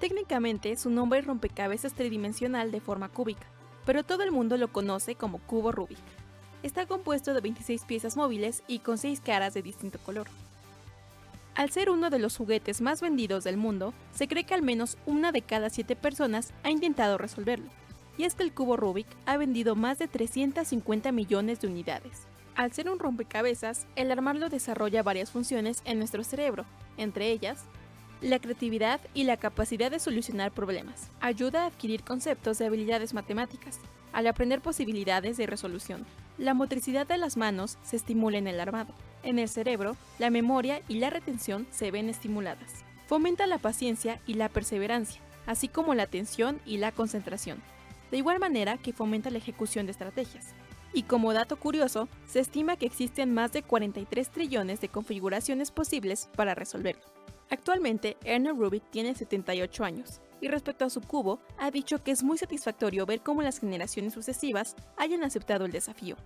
Técnicamente, 0.00 0.74
su 0.74 0.90
nombre 0.90 1.20
es 1.20 1.26
rompecabezas 1.26 1.94
tridimensional 1.94 2.72
de 2.72 2.80
forma 2.80 3.08
cúbica, 3.08 3.46
pero 3.86 4.02
todo 4.02 4.24
el 4.24 4.32
mundo 4.32 4.56
lo 4.56 4.66
conoce 4.72 5.14
como 5.14 5.38
cubo 5.38 5.70
Rubik. 5.70 6.00
Está 6.64 6.86
compuesto 6.86 7.34
de 7.34 7.40
26 7.40 7.84
piezas 7.84 8.16
móviles 8.16 8.64
y 8.66 8.80
con 8.80 8.98
6 8.98 9.20
caras 9.20 9.54
de 9.54 9.62
distinto 9.62 10.00
color. 10.00 10.26
Al 11.54 11.70
ser 11.70 11.90
uno 11.90 12.08
de 12.08 12.18
los 12.18 12.36
juguetes 12.36 12.80
más 12.80 13.02
vendidos 13.02 13.44
del 13.44 13.58
mundo, 13.58 13.92
se 14.14 14.26
cree 14.26 14.44
que 14.44 14.54
al 14.54 14.62
menos 14.62 14.96
una 15.04 15.32
de 15.32 15.42
cada 15.42 15.68
7 15.68 15.96
personas 15.96 16.52
ha 16.62 16.70
intentado 16.70 17.18
resolverlo. 17.18 17.70
Y 18.16 18.24
es 18.24 18.34
que 18.34 18.42
el 18.42 18.52
cubo 18.52 18.76
Rubik 18.76 19.06
ha 19.26 19.36
vendido 19.36 19.76
más 19.76 19.98
de 19.98 20.08
350 20.08 21.12
millones 21.12 21.60
de 21.60 21.68
unidades. 21.68 22.26
Al 22.54 22.72
ser 22.72 22.90
un 22.90 22.98
rompecabezas, 22.98 23.86
el 23.96 24.10
armarlo 24.10 24.48
desarrolla 24.48 25.02
varias 25.02 25.30
funciones 25.30 25.82
en 25.84 25.98
nuestro 25.98 26.24
cerebro, 26.24 26.64
entre 26.96 27.30
ellas 27.30 27.64
la 28.22 28.38
creatividad 28.38 29.00
y 29.14 29.24
la 29.24 29.36
capacidad 29.36 29.90
de 29.90 29.98
solucionar 29.98 30.52
problemas. 30.52 31.10
Ayuda 31.20 31.64
a 31.64 31.66
adquirir 31.66 32.04
conceptos 32.04 32.58
de 32.58 32.66
habilidades 32.66 33.14
matemáticas, 33.14 33.80
al 34.12 34.26
aprender 34.26 34.60
posibilidades 34.60 35.36
de 35.36 35.46
resolución. 35.46 36.06
La 36.38 36.54
motricidad 36.54 37.06
de 37.06 37.18
las 37.18 37.36
manos 37.36 37.78
se 37.82 37.96
estimula 37.96 38.38
en 38.38 38.46
el 38.46 38.60
armado. 38.60 38.94
En 39.22 39.38
el 39.38 39.48
cerebro, 39.48 39.96
la 40.18 40.30
memoria 40.30 40.82
y 40.88 40.98
la 40.98 41.10
retención 41.10 41.66
se 41.70 41.90
ven 41.90 42.08
estimuladas. 42.08 42.84
Fomenta 43.06 43.46
la 43.46 43.58
paciencia 43.58 44.20
y 44.26 44.34
la 44.34 44.48
perseverancia, 44.48 45.20
así 45.46 45.68
como 45.68 45.94
la 45.94 46.04
atención 46.04 46.60
y 46.66 46.78
la 46.78 46.92
concentración. 46.92 47.62
De 48.10 48.18
igual 48.18 48.40
manera 48.40 48.78
que 48.78 48.92
fomenta 48.92 49.30
la 49.30 49.38
ejecución 49.38 49.86
de 49.86 49.92
estrategias. 49.92 50.54
Y 50.92 51.04
como 51.04 51.32
dato 51.32 51.56
curioso, 51.56 52.08
se 52.26 52.40
estima 52.40 52.76
que 52.76 52.86
existen 52.86 53.32
más 53.32 53.52
de 53.52 53.62
43 53.62 54.30
trillones 54.30 54.80
de 54.80 54.88
configuraciones 54.88 55.70
posibles 55.70 56.28
para 56.36 56.54
resolverlo. 56.54 57.02
Actualmente, 57.48 58.16
Ernest 58.24 58.58
Rubik 58.58 58.90
tiene 58.90 59.14
78 59.14 59.84
años 59.84 60.20
y 60.40 60.48
respecto 60.48 60.84
a 60.84 60.90
su 60.90 61.00
cubo, 61.00 61.38
ha 61.56 61.70
dicho 61.70 62.02
que 62.02 62.10
es 62.10 62.22
muy 62.22 62.36
satisfactorio 62.36 63.06
ver 63.06 63.20
cómo 63.20 63.42
las 63.42 63.60
generaciones 63.60 64.12
sucesivas 64.12 64.74
hayan 64.96 65.22
aceptado 65.22 65.64
el 65.64 65.72
desafío. 65.72 66.16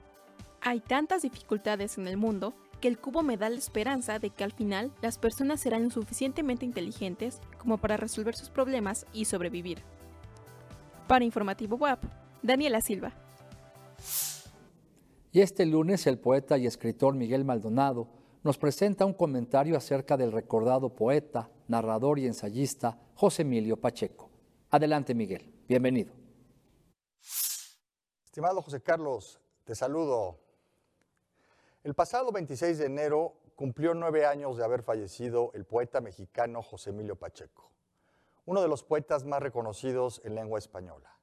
Hay 0.63 0.81
tantas 0.81 1.23
dificultades 1.23 1.99
en 1.99 2.09
el 2.09 2.17
mundo 2.17 2.55
que 2.81 2.89
el 2.89 2.99
cubo 2.99 3.23
me 3.23 3.37
da 3.37 3.49
la 3.49 3.57
esperanza 3.57 4.19
de 4.19 4.31
que 4.31 4.45
al 4.45 4.53
final 4.53 4.93
las 5.03 5.19
personas 5.19 5.61
serán 5.61 5.85
lo 5.85 5.91
suficientemente 5.91 6.65
inteligentes 6.65 7.41
como 7.59 7.79
para 7.79 7.97
resolver 7.97 8.35
sus 8.37 8.51
problemas 8.51 9.07
y 9.13 9.25
sobrevivir. 9.25 9.83
Para 11.07 11.25
Informativo 11.25 11.77
WAP, 11.77 12.05
Daniela 12.43 12.81
Silva. 12.81 13.13
Y 15.33 15.41
este 15.41 15.67
lunes 15.67 16.07
el 16.07 16.19
poeta 16.19 16.57
y 16.59 16.67
escritor 16.67 17.15
Miguel 17.15 17.45
Maldonado 17.45 18.09
nos 18.43 18.59
presenta 18.59 19.05
un 19.05 19.13
comentario 19.13 19.77
acerca 19.77 20.17
del 20.17 20.33
recordado 20.33 20.95
poeta, 20.95 21.51
narrador 21.69 22.19
y 22.19 22.27
ensayista 22.27 22.99
José 23.15 23.43
Emilio 23.43 23.77
Pacheco. 23.77 24.31
Adelante, 24.71 25.15
Miguel. 25.15 25.53
Bienvenido. 25.69 26.13
Estimado 28.25 28.63
José 28.63 28.83
Carlos, 28.83 29.41
te 29.65 29.75
saludo. 29.75 30.46
El 31.87 31.95
pasado 31.95 32.33
26 32.33 32.79
de 32.79 32.87
enero 32.87 33.35
cumplió 33.55 33.95
nueve 33.95 34.27
años 34.27 34.57
de 34.57 34.65
haber 34.65 34.83
fallecido 34.83 35.53
el 35.55 35.65
poeta 35.65 36.01
mexicano 36.01 36.61
José 36.61 36.91
Emilio 36.91 37.15
Pacheco, 37.15 37.71
uno 38.45 38.61
de 38.61 38.67
los 38.67 38.83
poetas 38.83 39.25
más 39.25 39.41
reconocidos 39.41 40.21
en 40.25 40.35
lengua 40.35 40.59
española. 40.59 41.17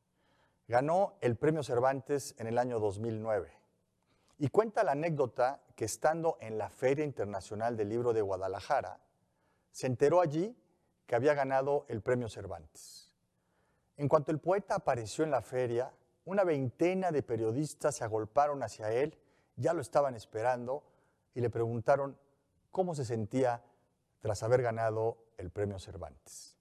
Ganó 0.69 1.15
el 1.19 1.35
Premio 1.35 1.63
Cervantes 1.63 2.33
en 2.37 2.47
el 2.47 2.57
año 2.57 2.79
2009 2.79 3.51
y 4.39 4.47
cuenta 4.47 4.85
la 4.85 4.93
anécdota 4.93 5.59
que 5.75 5.83
estando 5.83 6.37
en 6.39 6.57
la 6.57 6.69
Feria 6.69 7.03
Internacional 7.03 7.75
del 7.75 7.89
Libro 7.89 8.13
de 8.13 8.21
Guadalajara, 8.21 9.01
se 9.69 9.87
enteró 9.87 10.21
allí 10.21 10.55
que 11.05 11.15
había 11.15 11.33
ganado 11.33 11.85
el 11.89 11.99
premio 11.99 12.29
Cervantes. 12.29 13.11
En 13.97 14.07
cuanto 14.07 14.31
el 14.31 14.39
poeta 14.39 14.75
apareció 14.75 15.25
en 15.25 15.31
la 15.31 15.41
feria, 15.41 15.91
una 16.23 16.45
veintena 16.45 17.11
de 17.11 17.21
periodistas 17.21 17.95
se 17.95 18.05
agolparon 18.05 18.63
hacia 18.63 18.93
él, 18.93 19.19
ya 19.55 19.73
lo 19.73 19.81
estaban 19.81 20.15
esperando 20.15 20.83
y 21.33 21.41
le 21.41 21.49
preguntaron 21.49 22.17
cómo 22.71 22.95
se 22.95 23.05
sentía 23.05 23.63
tras 24.21 24.43
haber 24.43 24.61
ganado 24.61 25.17
el 25.37 25.51
premio 25.51 25.79
Cervantes. 25.79 26.57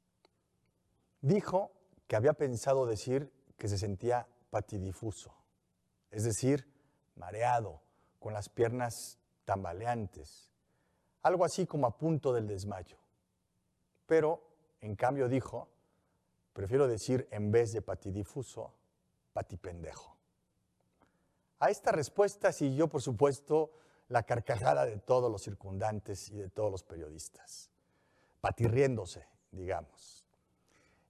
Dijo 1.20 1.72
que 2.06 2.16
había 2.16 2.32
pensado 2.32 2.86
decir 2.86 3.32
que 3.56 3.68
se 3.68 3.78
sentía 3.78 4.26
patidifuso, 4.50 5.34
es 6.10 6.24
decir, 6.24 6.68
mareado, 7.14 7.80
con 8.18 8.34
las 8.34 8.48
piernas 8.48 9.18
tambaleantes, 9.44 10.50
algo 11.22 11.44
así 11.44 11.66
como 11.66 11.86
a 11.86 11.96
punto 11.96 12.32
del 12.32 12.46
desmayo. 12.46 12.98
Pero, 14.06 14.42
en 14.80 14.96
cambio, 14.96 15.28
dijo, 15.28 15.68
prefiero 16.52 16.88
decir 16.88 17.28
en 17.30 17.50
vez 17.50 17.72
de 17.72 17.82
patidifuso, 17.82 18.74
patipendejo. 19.32 20.11
A 21.62 21.70
esta 21.70 21.92
respuesta 21.92 22.50
siguió, 22.50 22.88
por 22.88 23.02
supuesto, 23.02 23.70
la 24.08 24.24
carcajada 24.24 24.84
de 24.84 24.98
todos 24.98 25.30
los 25.30 25.42
circundantes 25.42 26.28
y 26.28 26.34
de 26.34 26.48
todos 26.48 26.72
los 26.72 26.82
periodistas, 26.82 27.70
patirriéndose, 28.40 29.28
digamos. 29.52 30.26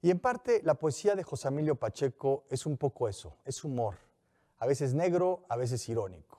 Y 0.03 0.11
en 0.11 0.19
parte 0.19 0.61
la 0.63 0.75
poesía 0.75 1.15
de 1.15 1.23
José 1.23 1.49
Emilio 1.49 1.77
Pacheco 1.77 2.45
es 2.51 2.67
un 2.67 2.77
poco 2.77 3.09
eso, 3.09 3.39
es 3.47 3.65
humor, 3.65 3.97
a 4.59 4.67
veces 4.67 4.93
negro, 4.93 5.47
a 5.49 5.57
veces 5.57 5.89
irónico. 5.89 6.39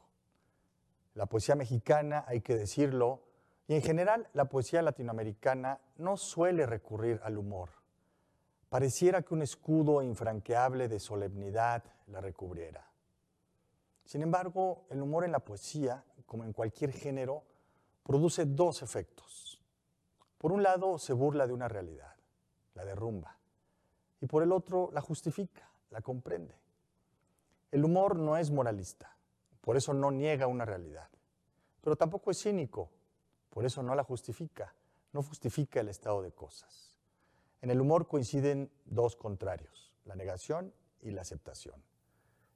La 1.15 1.25
poesía 1.25 1.55
mexicana, 1.55 2.24
hay 2.27 2.41
que 2.41 2.55
decirlo, 2.55 3.24
y 3.67 3.74
en 3.74 3.82
general 3.82 4.29
la 4.34 4.46
poesía 4.46 4.84
latinoamericana 4.84 5.82
no 5.98 6.17
suele 6.17 6.67
recurrir 6.67 7.20
al 7.24 7.39
humor. 7.39 7.72
Pareciera 8.70 9.24
que 9.24 9.34
un 9.34 9.41
escudo 9.41 10.03
infranqueable 10.03 10.88
de 10.88 11.00
solemnidad 11.00 11.84
la 12.05 12.22
recubriera. 12.22 12.92
Sin 14.05 14.22
embargo, 14.22 14.86
el 14.89 15.01
humor 15.01 15.24
en 15.24 15.31
la 15.31 15.39
poesía, 15.39 16.03
como 16.25 16.43
en 16.43 16.53
cualquier 16.53 16.91
género, 16.91 17.43
produce 18.03 18.45
dos 18.45 18.81
efectos. 18.81 19.62
Por 20.38 20.51
un 20.51 20.62
lado, 20.62 20.98
se 20.98 21.13
burla 21.13 21.48
de 21.48 21.53
una 21.53 21.67
realidad, 21.67 22.15
la 22.74 22.83
derrumba, 22.83 23.38
y 24.19 24.27
por 24.27 24.43
el 24.43 24.51
otro, 24.51 24.89
la 24.93 25.01
justifica, 25.01 25.69
la 25.89 26.01
comprende. 26.01 26.55
El 27.72 27.86
humor 27.86 28.17
no 28.17 28.38
es 28.38 28.51
moralista, 28.51 29.17
por 29.62 29.77
eso 29.77 29.93
no 29.93 30.12
niega 30.12 30.48
una 30.48 30.65
realidad, 30.65 31.10
pero 31.81 31.95
tampoco 31.95 32.31
es 32.31 32.41
cínico, 32.41 32.91
por 33.50 33.65
eso 33.65 33.81
no 33.81 33.95
la 33.95 34.03
justifica, 34.03 34.75
no 35.13 35.24
justifica 35.24 35.79
el 35.79 35.89
estado 35.89 36.22
de 36.22 36.31
cosas. 36.31 36.95
En 37.62 37.69
el 37.69 37.79
humor 37.79 38.07
coinciden 38.07 38.69
dos 38.83 39.15
contrarios, 39.15 39.93
la 40.03 40.15
negación 40.15 40.74
y 41.01 41.12
la 41.12 41.22
aceptación. 41.22 41.81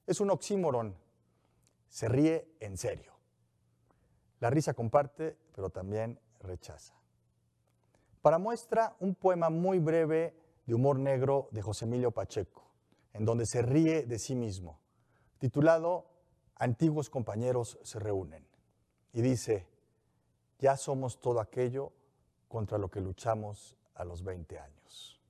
Es 0.06 0.20
un 0.20 0.30
oxímoron, 0.30 0.98
se 1.90 2.08
ríe 2.08 2.48
en 2.60 2.78
serio. 2.78 3.14
La 4.40 4.50
risa 4.50 4.74
comparte, 4.74 5.38
pero 5.54 5.70
también 5.70 6.20
rechaza. 6.40 6.94
Para 8.22 8.38
muestra, 8.38 8.96
un 9.00 9.16
poema 9.16 9.50
muy 9.50 9.80
breve 9.80 10.36
de 10.66 10.74
humor 10.74 11.00
negro 11.00 11.48
de 11.52 11.62
José 11.62 11.86
Emilio 11.86 12.12
Pacheco, 12.12 12.64
en 13.14 13.26
donde 13.26 13.46
se 13.46 13.62
ríe 13.62 14.04
de 14.04 14.20
sí 14.20 14.36
mismo, 14.36 14.80
titulado 15.40 16.06
Antiguos 16.60 17.10
compañeros 17.10 17.78
se 17.84 18.00
reúnen. 18.00 18.46
Y 19.14 19.22
dice, 19.22 19.68
ya 20.60 20.76
somos 20.76 21.20
todo 21.20 21.40
aquello 21.40 21.94
contra 22.48 22.78
lo 22.78 22.90
que 22.90 23.00
luchamos 23.00 23.76
a 23.94 24.04
los 24.04 24.24
20 24.24 24.58
años. 24.58 25.22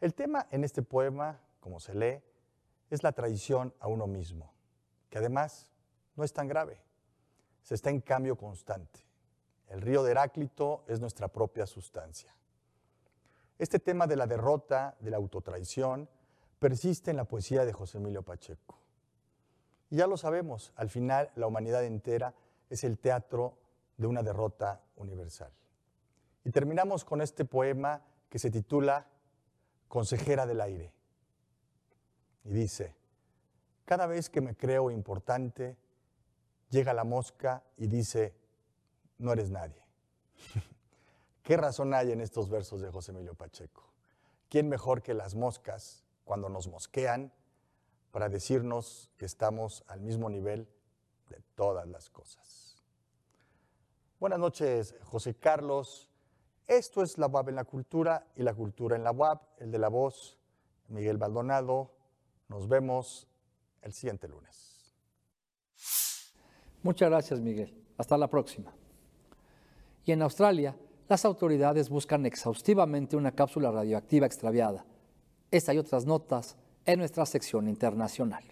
El 0.00 0.14
tema 0.14 0.46
en 0.50 0.64
este 0.64 0.82
poema, 0.82 1.40
como 1.60 1.80
se 1.80 1.94
lee, 1.94 2.22
es 2.90 3.02
la 3.02 3.12
traición 3.12 3.74
a 3.80 3.88
uno 3.88 4.06
mismo, 4.06 4.52
que 5.10 5.18
además 5.18 5.70
no 6.16 6.24
es 6.24 6.32
tan 6.32 6.48
grave, 6.48 6.80
se 7.62 7.74
está 7.74 7.90
en 7.90 8.00
cambio 8.00 8.36
constante. 8.36 9.00
El 9.68 9.82
río 9.82 10.02
de 10.02 10.12
Heráclito 10.12 10.84
es 10.88 11.00
nuestra 11.00 11.28
propia 11.28 11.66
sustancia. 11.66 12.34
Este 13.58 13.78
tema 13.78 14.06
de 14.06 14.16
la 14.16 14.26
derrota, 14.26 14.96
de 15.00 15.10
la 15.10 15.18
autotraición, 15.18 16.08
persiste 16.58 17.10
en 17.10 17.16
la 17.16 17.24
poesía 17.24 17.64
de 17.64 17.72
José 17.72 17.98
Emilio 17.98 18.22
Pacheco. 18.22 18.78
Y 19.90 19.96
ya 19.96 20.06
lo 20.06 20.16
sabemos, 20.16 20.72
al 20.76 20.88
final 20.88 21.30
la 21.34 21.46
humanidad 21.46 21.84
entera 21.84 22.34
es 22.68 22.84
el 22.84 22.98
teatro 22.98 23.58
de 23.96 24.06
una 24.06 24.22
derrota 24.22 24.82
universal. 24.96 25.52
Y 26.44 26.50
terminamos 26.50 27.04
con 27.04 27.20
este 27.20 27.44
poema 27.44 28.02
que 28.28 28.38
se 28.38 28.50
titula 28.50 29.06
Consejera 29.88 30.46
del 30.46 30.60
Aire. 30.60 30.92
Y 32.44 32.52
dice, 32.52 32.94
cada 33.90 34.06
vez 34.06 34.30
que 34.30 34.40
me 34.40 34.54
creo 34.54 34.92
importante, 34.92 35.76
llega 36.68 36.94
la 36.94 37.02
mosca 37.02 37.64
y 37.76 37.88
dice, 37.88 38.36
no 39.18 39.32
eres 39.32 39.50
nadie. 39.50 39.82
¿Qué 41.42 41.56
razón 41.56 41.92
hay 41.92 42.12
en 42.12 42.20
estos 42.20 42.48
versos 42.48 42.80
de 42.80 42.92
José 42.92 43.10
Emilio 43.10 43.34
Pacheco? 43.34 43.82
¿Quién 44.48 44.68
mejor 44.68 45.02
que 45.02 45.12
las 45.12 45.34
moscas 45.34 46.04
cuando 46.24 46.48
nos 46.48 46.68
mosquean 46.68 47.32
para 48.12 48.28
decirnos 48.28 49.10
que 49.16 49.24
estamos 49.24 49.82
al 49.88 50.00
mismo 50.02 50.30
nivel 50.30 50.68
de 51.28 51.42
todas 51.56 51.88
las 51.88 52.10
cosas? 52.10 52.80
Buenas 54.20 54.38
noches, 54.38 54.94
José 55.02 55.34
Carlos. 55.34 56.08
Esto 56.68 57.02
es 57.02 57.18
la 57.18 57.26
UAP 57.26 57.48
en 57.48 57.56
la 57.56 57.64
cultura 57.64 58.28
y 58.36 58.44
la 58.44 58.54
cultura 58.54 58.94
en 58.94 59.02
la 59.02 59.10
UAP, 59.10 59.60
el 59.60 59.72
de 59.72 59.78
la 59.80 59.88
voz, 59.88 60.38
Miguel 60.86 61.18
Baldonado. 61.18 61.90
Nos 62.46 62.68
vemos 62.68 63.26
el 63.82 63.92
siguiente 63.92 64.28
lunes. 64.28 64.94
Muchas 66.82 67.10
gracias, 67.10 67.40
Miguel. 67.40 67.74
Hasta 67.98 68.16
la 68.16 68.28
próxima. 68.28 68.72
Y 70.04 70.12
en 70.12 70.22
Australia, 70.22 70.76
las 71.08 71.24
autoridades 71.24 71.88
buscan 71.90 72.24
exhaustivamente 72.24 73.16
una 73.16 73.32
cápsula 73.32 73.70
radioactiva 73.70 74.26
extraviada. 74.26 74.86
Esta 75.50 75.74
y 75.74 75.78
otras 75.78 76.06
notas 76.06 76.56
en 76.86 77.00
nuestra 77.00 77.26
sección 77.26 77.68
internacional. 77.68 78.44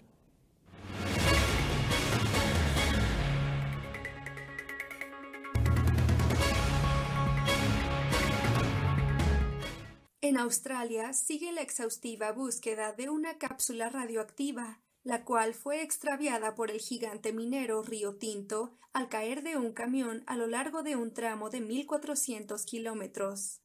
En 10.21 10.37
Australia 10.37 11.13
sigue 11.13 11.51
la 11.51 11.61
exhaustiva 11.61 12.31
búsqueda 12.31 12.93
de 12.93 13.09
una 13.09 13.39
cápsula 13.39 13.89
radioactiva, 13.89 14.79
la 15.03 15.23
cual 15.23 15.53
fue 15.53 15.81
extraviada 15.81 16.55
por 16.55 16.71
el 16.71 16.79
gigante 16.79 17.33
minero 17.33 17.81
Río 17.81 18.15
Tinto 18.15 18.77
al 18.93 19.09
caer 19.09 19.43
de 19.43 19.57
un 19.57 19.71
camión 19.71 20.23
a 20.27 20.35
lo 20.35 20.47
largo 20.47 20.83
de 20.83 20.95
un 20.95 21.13
tramo 21.13 21.49
de 21.49 21.61
1.400 21.61 22.65
kilómetros. 22.65 23.61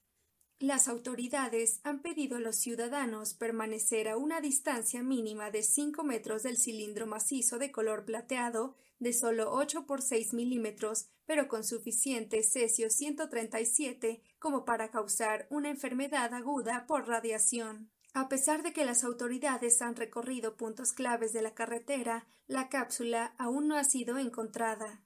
Las 0.60 0.86
autoridades 0.88 1.80
han 1.82 2.00
pedido 2.00 2.36
a 2.36 2.40
los 2.40 2.56
ciudadanos 2.56 3.34
permanecer 3.34 4.08
a 4.08 4.16
una 4.16 4.40
distancia 4.40 5.02
mínima 5.02 5.50
de 5.50 5.62
5 5.62 6.04
metros 6.04 6.42
del 6.44 6.56
cilindro 6.56 7.06
macizo 7.06 7.58
de 7.58 7.72
color 7.72 8.04
plateado 8.04 8.76
de 8.98 9.12
solo 9.12 9.52
8 9.52 9.86
por 9.86 10.00
6 10.00 10.32
milímetros, 10.32 11.08
pero 11.26 11.48
con 11.48 11.64
suficiente 11.64 12.42
cesio 12.42 12.88
137 12.88 14.22
como 14.38 14.64
para 14.64 14.90
causar 14.90 15.46
una 15.50 15.70
enfermedad 15.70 16.32
aguda 16.32 16.86
por 16.86 17.08
radiación. 17.08 17.90
A 18.16 18.28
pesar 18.28 18.62
de 18.62 18.72
que 18.72 18.84
las 18.84 19.02
autoridades 19.02 19.82
han 19.82 19.96
recorrido 19.96 20.56
puntos 20.56 20.92
claves 20.92 21.32
de 21.32 21.42
la 21.42 21.52
carretera, 21.52 22.26
la 22.46 22.68
cápsula 22.68 23.34
aún 23.38 23.66
no 23.66 23.76
ha 23.76 23.82
sido 23.82 24.18
encontrada. 24.18 25.00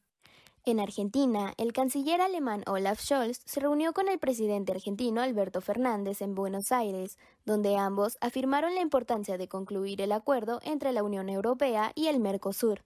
En 0.66 0.78
Argentina, 0.78 1.54
el 1.56 1.72
canciller 1.72 2.20
alemán 2.20 2.64
Olaf 2.66 3.00
Scholz 3.00 3.40
se 3.46 3.60
reunió 3.60 3.94
con 3.94 4.08
el 4.08 4.18
presidente 4.18 4.72
argentino 4.72 5.22
Alberto 5.22 5.62
Fernández 5.62 6.20
en 6.20 6.34
Buenos 6.34 6.70
Aires, 6.70 7.16
donde 7.46 7.78
ambos 7.78 8.18
afirmaron 8.20 8.74
la 8.74 8.82
importancia 8.82 9.38
de 9.38 9.48
concluir 9.48 10.02
el 10.02 10.12
acuerdo 10.12 10.60
entre 10.62 10.92
la 10.92 11.02
Unión 11.02 11.30
Europea 11.30 11.92
y 11.94 12.08
el 12.08 12.20
Mercosur. 12.20 12.84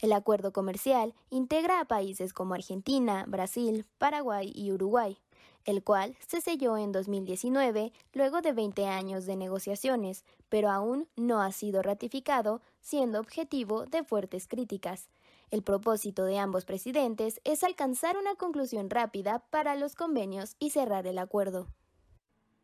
El 0.00 0.14
acuerdo 0.14 0.54
comercial 0.54 1.12
integra 1.28 1.80
a 1.80 1.84
países 1.84 2.32
como 2.32 2.54
Argentina, 2.54 3.26
Brasil, 3.28 3.84
Paraguay 3.98 4.50
y 4.54 4.72
Uruguay 4.72 5.18
el 5.64 5.82
cual 5.82 6.16
se 6.26 6.40
selló 6.40 6.76
en 6.76 6.92
2019 6.92 7.92
luego 8.12 8.40
de 8.40 8.52
20 8.52 8.86
años 8.86 9.26
de 9.26 9.36
negociaciones, 9.36 10.24
pero 10.48 10.70
aún 10.70 11.08
no 11.16 11.42
ha 11.42 11.52
sido 11.52 11.82
ratificado, 11.82 12.62
siendo 12.80 13.20
objetivo 13.20 13.86
de 13.86 14.04
fuertes 14.04 14.48
críticas. 14.48 15.08
El 15.50 15.62
propósito 15.62 16.24
de 16.24 16.38
ambos 16.38 16.64
presidentes 16.64 17.40
es 17.44 17.64
alcanzar 17.64 18.16
una 18.16 18.34
conclusión 18.34 18.90
rápida 18.90 19.38
para 19.50 19.76
los 19.76 19.94
convenios 19.94 20.56
y 20.58 20.70
cerrar 20.70 21.06
el 21.06 21.18
acuerdo. 21.18 21.68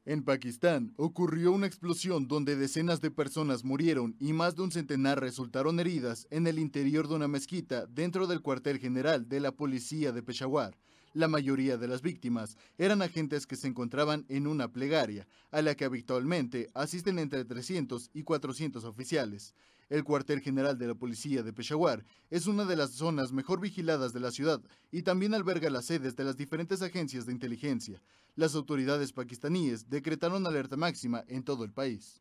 En 0.07 0.23
Pakistán 0.23 0.93
ocurrió 0.99 1.51
una 1.53 1.67
explosión 1.67 2.29
donde 2.29 2.57
decenas 2.57 3.01
de 3.01 3.11
personas 3.11 3.65
murieron 3.65 4.17
y 4.21 4.35
más 4.35 4.55
de 4.55 4.63
un 4.63 4.71
centenar 4.71 5.19
resultaron 5.19 5.81
heridas 5.81 6.27
en 6.31 6.47
el 6.47 6.59
interior 6.59 7.09
de 7.09 7.15
una 7.15 7.27
mezquita 7.27 7.87
dentro 7.87 8.27
del 8.27 8.43
cuartel 8.43 8.79
general 8.79 9.31
de 9.31 9.41
la 9.41 9.53
policía 9.53 10.13
de 10.13 10.23
Peshawar. 10.23 10.77
La 11.14 11.29
mayoría 11.29 11.77
de 11.77 11.87
las 11.87 12.03
víctimas 12.03 12.57
eran 12.77 13.00
agentes 13.00 13.46
que 13.46 13.55
se 13.55 13.68
encontraban 13.68 14.27
en 14.29 14.48
una 14.48 14.72
plegaria, 14.72 15.29
a 15.53 15.62
la 15.62 15.77
que 15.77 15.85
habitualmente 15.85 16.68
asisten 16.74 17.20
entre 17.20 17.44
300 17.44 18.11
y 18.12 18.24
400 18.24 18.83
oficiales. 18.83 19.55
El 19.88 20.03
cuartel 20.03 20.40
general 20.40 20.77
de 20.77 20.88
la 20.88 20.96
policía 20.96 21.44
de 21.44 21.53
Peshawar 21.53 22.05
es 22.31 22.48
una 22.48 22.64
de 22.64 22.74
las 22.74 22.94
zonas 22.94 23.31
mejor 23.31 23.61
vigiladas 23.61 24.12
de 24.12 24.18
la 24.18 24.33
ciudad 24.33 24.61
y 24.90 25.03
también 25.03 25.35
alberga 25.35 25.70
las 25.70 25.85
sedes 25.85 26.16
de 26.16 26.24
las 26.24 26.37
diferentes 26.37 26.83
agencias 26.83 27.27
de 27.27 27.33
inteligencia. 27.33 28.03
Las 28.35 28.57
autoridades 28.57 29.12
pakistaníes 29.12 29.88
decretaron 29.88 30.44
alerta 30.48 30.77
máxima 30.77 31.22
en 31.29 31.44
todo 31.44 31.62
el 31.62 31.72
país. 31.72 32.20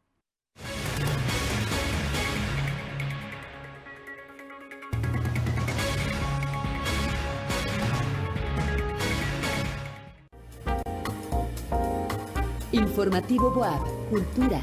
Informativo 12.73 13.51
Boab, 13.51 13.83
Cultura. 14.09 14.59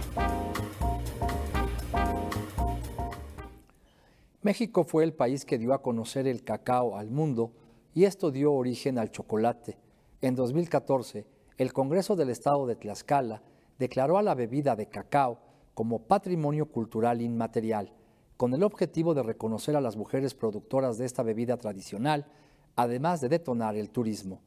México 4.43 4.83
fue 4.83 5.05
el 5.05 5.13
país 5.13 5.45
que 5.45 5.59
dio 5.59 5.73
a 5.73 5.81
conocer 5.81 6.27
el 6.27 6.43
cacao 6.43 6.97
al 6.97 7.09
mundo 7.09 7.53
y 7.95 8.07
esto 8.07 8.33
dio 8.33 8.53
origen 8.53 8.99
al 8.99 9.13
chocolate. 9.13 9.79
En 10.23 10.35
2014, 10.35 11.25
el 11.57 11.73
Congreso 11.73 12.17
del 12.17 12.31
Estado 12.31 12.67
de 12.67 12.75
Tlaxcala 12.75 13.43
declaró 13.79 14.19
a 14.19 14.23
la 14.23 14.35
bebida 14.35 14.75
de 14.75 14.89
cacao 14.89 15.39
como 15.75 16.01
patrimonio 16.01 16.67
cultural 16.67 17.23
inmaterial, 17.23 17.93
con 18.37 18.53
el 18.55 18.65
objetivo 18.65 19.15
de 19.15 19.23
reconocer 19.23 19.77
a 19.77 19.81
las 19.81 19.97
mujeres 19.97 20.35
productoras 20.35 20.99
de 20.99 21.07
esta 21.07 21.23
bebida 21.23 21.57
tradicional, 21.59 22.27
además 22.75 23.21
de 23.21 23.29
detonar 23.29 23.77
el 23.77 23.91
turismo. 23.91 24.41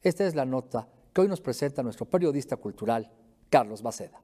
Esta 0.00 0.24
es 0.28 0.36
la 0.36 0.44
nota 0.44 0.86
que 1.12 1.20
hoy 1.20 1.28
nos 1.28 1.40
presenta 1.40 1.82
nuestro 1.82 2.06
periodista 2.06 2.56
cultural, 2.56 3.10
Carlos 3.48 3.82
Baceda. 3.82 4.22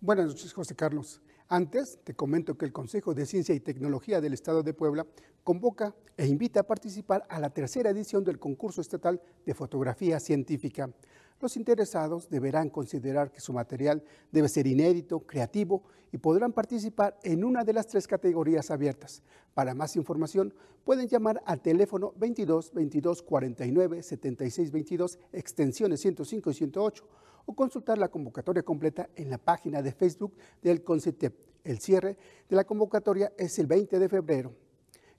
Buenas 0.00 0.26
noches, 0.28 0.52
José 0.52 0.74
Carlos. 0.74 1.20
Antes, 1.48 1.98
te 2.04 2.14
comento 2.14 2.56
que 2.56 2.64
el 2.64 2.72
Consejo 2.72 3.12
de 3.12 3.26
Ciencia 3.26 3.54
y 3.54 3.60
Tecnología 3.60 4.20
del 4.20 4.32
Estado 4.32 4.62
de 4.62 4.72
Puebla 4.72 5.06
convoca 5.44 5.94
e 6.16 6.26
invita 6.26 6.60
a 6.60 6.66
participar 6.66 7.26
a 7.28 7.40
la 7.40 7.50
tercera 7.50 7.90
edición 7.90 8.24
del 8.24 8.38
concurso 8.38 8.80
estatal 8.80 9.20
de 9.44 9.54
fotografía 9.54 10.20
científica. 10.20 10.90
Los 11.40 11.56
interesados 11.56 12.28
deberán 12.28 12.68
considerar 12.68 13.32
que 13.32 13.40
su 13.40 13.54
material 13.54 14.02
debe 14.30 14.48
ser 14.48 14.66
inédito, 14.66 15.20
creativo 15.20 15.82
y 16.12 16.18
podrán 16.18 16.52
participar 16.52 17.18
en 17.22 17.44
una 17.44 17.64
de 17.64 17.72
las 17.72 17.86
tres 17.86 18.06
categorías 18.06 18.70
abiertas. 18.70 19.22
Para 19.54 19.74
más 19.74 19.96
información 19.96 20.52
pueden 20.84 21.08
llamar 21.08 21.42
al 21.46 21.62
teléfono 21.62 22.12
22 22.16 22.74
22 22.74 23.22
49 23.22 24.02
76 24.02 24.70
22 24.70 25.18
extensiones 25.32 26.00
105 26.00 26.50
y 26.50 26.54
108 26.54 27.08
o 27.46 27.54
consultar 27.54 27.96
la 27.96 28.08
convocatoria 28.08 28.62
completa 28.62 29.08
en 29.16 29.30
la 29.30 29.38
página 29.38 29.80
de 29.80 29.92
Facebook 29.92 30.34
del 30.62 30.84
CONCITEP. 30.84 31.34
El 31.64 31.78
cierre 31.78 32.18
de 32.50 32.56
la 32.56 32.64
convocatoria 32.64 33.32
es 33.38 33.58
el 33.58 33.66
20 33.66 33.98
de 33.98 34.08
febrero. 34.10 34.54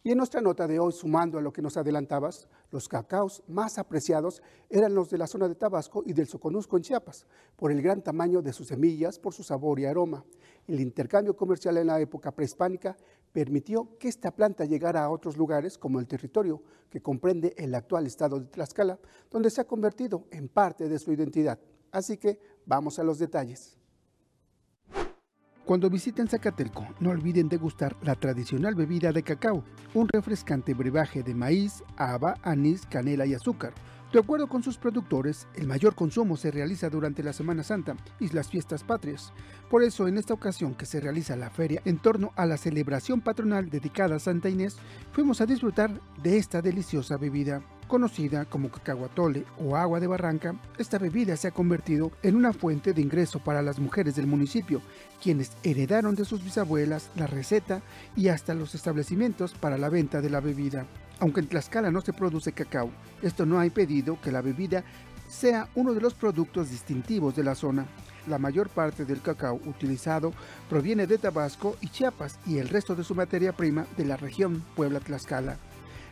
Y 0.03 0.09
en 0.09 0.17
nuestra 0.17 0.41
nota 0.41 0.65
de 0.65 0.79
hoy, 0.79 0.91
sumando 0.93 1.37
a 1.37 1.41
lo 1.41 1.53
que 1.53 1.61
nos 1.61 1.77
adelantabas, 1.77 2.47
los 2.71 2.89
cacaos 2.89 3.43
más 3.47 3.77
apreciados 3.77 4.41
eran 4.67 4.95
los 4.95 5.11
de 5.11 5.19
la 5.19 5.27
zona 5.27 5.47
de 5.47 5.53
Tabasco 5.53 6.01
y 6.03 6.13
del 6.13 6.25
Soconusco 6.25 6.75
en 6.75 6.81
Chiapas, 6.81 7.27
por 7.55 7.71
el 7.71 7.83
gran 7.83 8.01
tamaño 8.01 8.41
de 8.41 8.51
sus 8.51 8.69
semillas, 8.69 9.19
por 9.19 9.35
su 9.35 9.43
sabor 9.43 9.79
y 9.79 9.85
aroma. 9.85 10.25
El 10.65 10.79
intercambio 10.79 11.35
comercial 11.35 11.77
en 11.77 11.85
la 11.85 11.99
época 11.99 12.31
prehispánica 12.31 12.97
permitió 13.31 13.95
que 13.99 14.07
esta 14.07 14.31
planta 14.31 14.65
llegara 14.65 15.03
a 15.03 15.11
otros 15.11 15.37
lugares 15.37 15.77
como 15.77 15.99
el 15.99 16.07
territorio 16.07 16.63
que 16.89 17.01
comprende 17.01 17.53
el 17.55 17.75
actual 17.75 18.07
estado 18.07 18.39
de 18.39 18.47
Tlaxcala, 18.47 18.99
donde 19.29 19.51
se 19.51 19.61
ha 19.61 19.67
convertido 19.67 20.25
en 20.31 20.49
parte 20.49 20.89
de 20.89 20.97
su 20.97 21.13
identidad. 21.13 21.59
Así 21.91 22.17
que 22.17 22.39
vamos 22.65 22.97
a 22.97 23.03
los 23.03 23.19
detalles. 23.19 23.80
Cuando 25.65 25.91
visiten 25.91 26.27
Zacatelco, 26.27 26.87
no 26.99 27.11
olviden 27.11 27.47
degustar 27.47 27.95
la 28.01 28.15
tradicional 28.15 28.73
bebida 28.73 29.11
de 29.11 29.21
cacao, 29.21 29.63
un 29.93 30.07
refrescante 30.07 30.73
brebaje 30.73 31.21
de 31.21 31.35
maíz, 31.35 31.83
haba, 31.97 32.35
anís, 32.41 32.85
canela 32.87 33.27
y 33.27 33.35
azúcar. 33.35 33.73
De 34.11 34.19
acuerdo 34.19 34.47
con 34.49 34.63
sus 34.63 34.77
productores, 34.77 35.47
el 35.55 35.67
mayor 35.67 35.95
consumo 35.95 36.35
se 36.35 36.51
realiza 36.51 36.89
durante 36.89 37.23
la 37.23 37.31
Semana 37.31 37.63
Santa 37.63 37.95
y 38.19 38.27
las 38.29 38.49
fiestas 38.49 38.83
patrias. 38.83 39.31
Por 39.69 39.83
eso, 39.83 40.07
en 40.07 40.17
esta 40.17 40.33
ocasión 40.33 40.73
que 40.73 40.85
se 40.85 40.99
realiza 40.99 41.37
la 41.37 41.49
feria 41.49 41.81
en 41.85 41.99
torno 41.99 42.33
a 42.35 42.45
la 42.45 42.57
celebración 42.57 43.21
patronal 43.21 43.69
dedicada 43.69 44.15
a 44.15 44.19
Santa 44.19 44.49
Inés, 44.49 44.77
fuimos 45.13 45.39
a 45.39 45.45
disfrutar 45.45 46.01
de 46.21 46.37
esta 46.37 46.61
deliciosa 46.61 47.15
bebida. 47.15 47.61
Conocida 47.91 48.45
como 48.45 48.71
cacahuatole 48.71 49.43
o 49.59 49.75
agua 49.75 49.99
de 49.99 50.07
barranca, 50.07 50.55
esta 50.77 50.97
bebida 50.97 51.35
se 51.35 51.49
ha 51.49 51.51
convertido 51.51 52.13
en 52.23 52.37
una 52.37 52.53
fuente 52.53 52.93
de 52.93 53.01
ingreso 53.01 53.39
para 53.39 53.61
las 53.61 53.79
mujeres 53.79 54.15
del 54.15 54.27
municipio, 54.27 54.81
quienes 55.21 55.51
heredaron 55.61 56.15
de 56.15 56.23
sus 56.23 56.41
bisabuelas 56.41 57.09
la 57.17 57.27
receta 57.27 57.81
y 58.15 58.29
hasta 58.29 58.53
los 58.53 58.75
establecimientos 58.75 59.51
para 59.51 59.77
la 59.77 59.89
venta 59.89 60.21
de 60.21 60.29
la 60.29 60.39
bebida. 60.39 60.85
Aunque 61.19 61.41
en 61.41 61.47
Tlaxcala 61.49 61.91
no 61.91 61.99
se 61.99 62.13
produce 62.13 62.53
cacao, 62.53 62.89
esto 63.21 63.45
no 63.45 63.59
ha 63.59 63.65
impedido 63.65 64.17
que 64.21 64.31
la 64.31 64.41
bebida 64.41 64.85
sea 65.27 65.67
uno 65.75 65.93
de 65.93 65.99
los 65.99 66.13
productos 66.13 66.69
distintivos 66.69 67.35
de 67.35 67.43
la 67.43 67.55
zona. 67.55 67.87
La 68.25 68.37
mayor 68.37 68.69
parte 68.69 69.03
del 69.03 69.21
cacao 69.21 69.59
utilizado 69.65 70.31
proviene 70.69 71.07
de 71.07 71.17
Tabasco 71.17 71.75
y 71.81 71.89
Chiapas 71.89 72.39
y 72.45 72.59
el 72.59 72.69
resto 72.69 72.95
de 72.95 73.03
su 73.03 73.15
materia 73.15 73.51
prima 73.51 73.85
de 73.97 74.05
la 74.05 74.15
región 74.15 74.63
Puebla-Tlaxcala. 74.77 75.57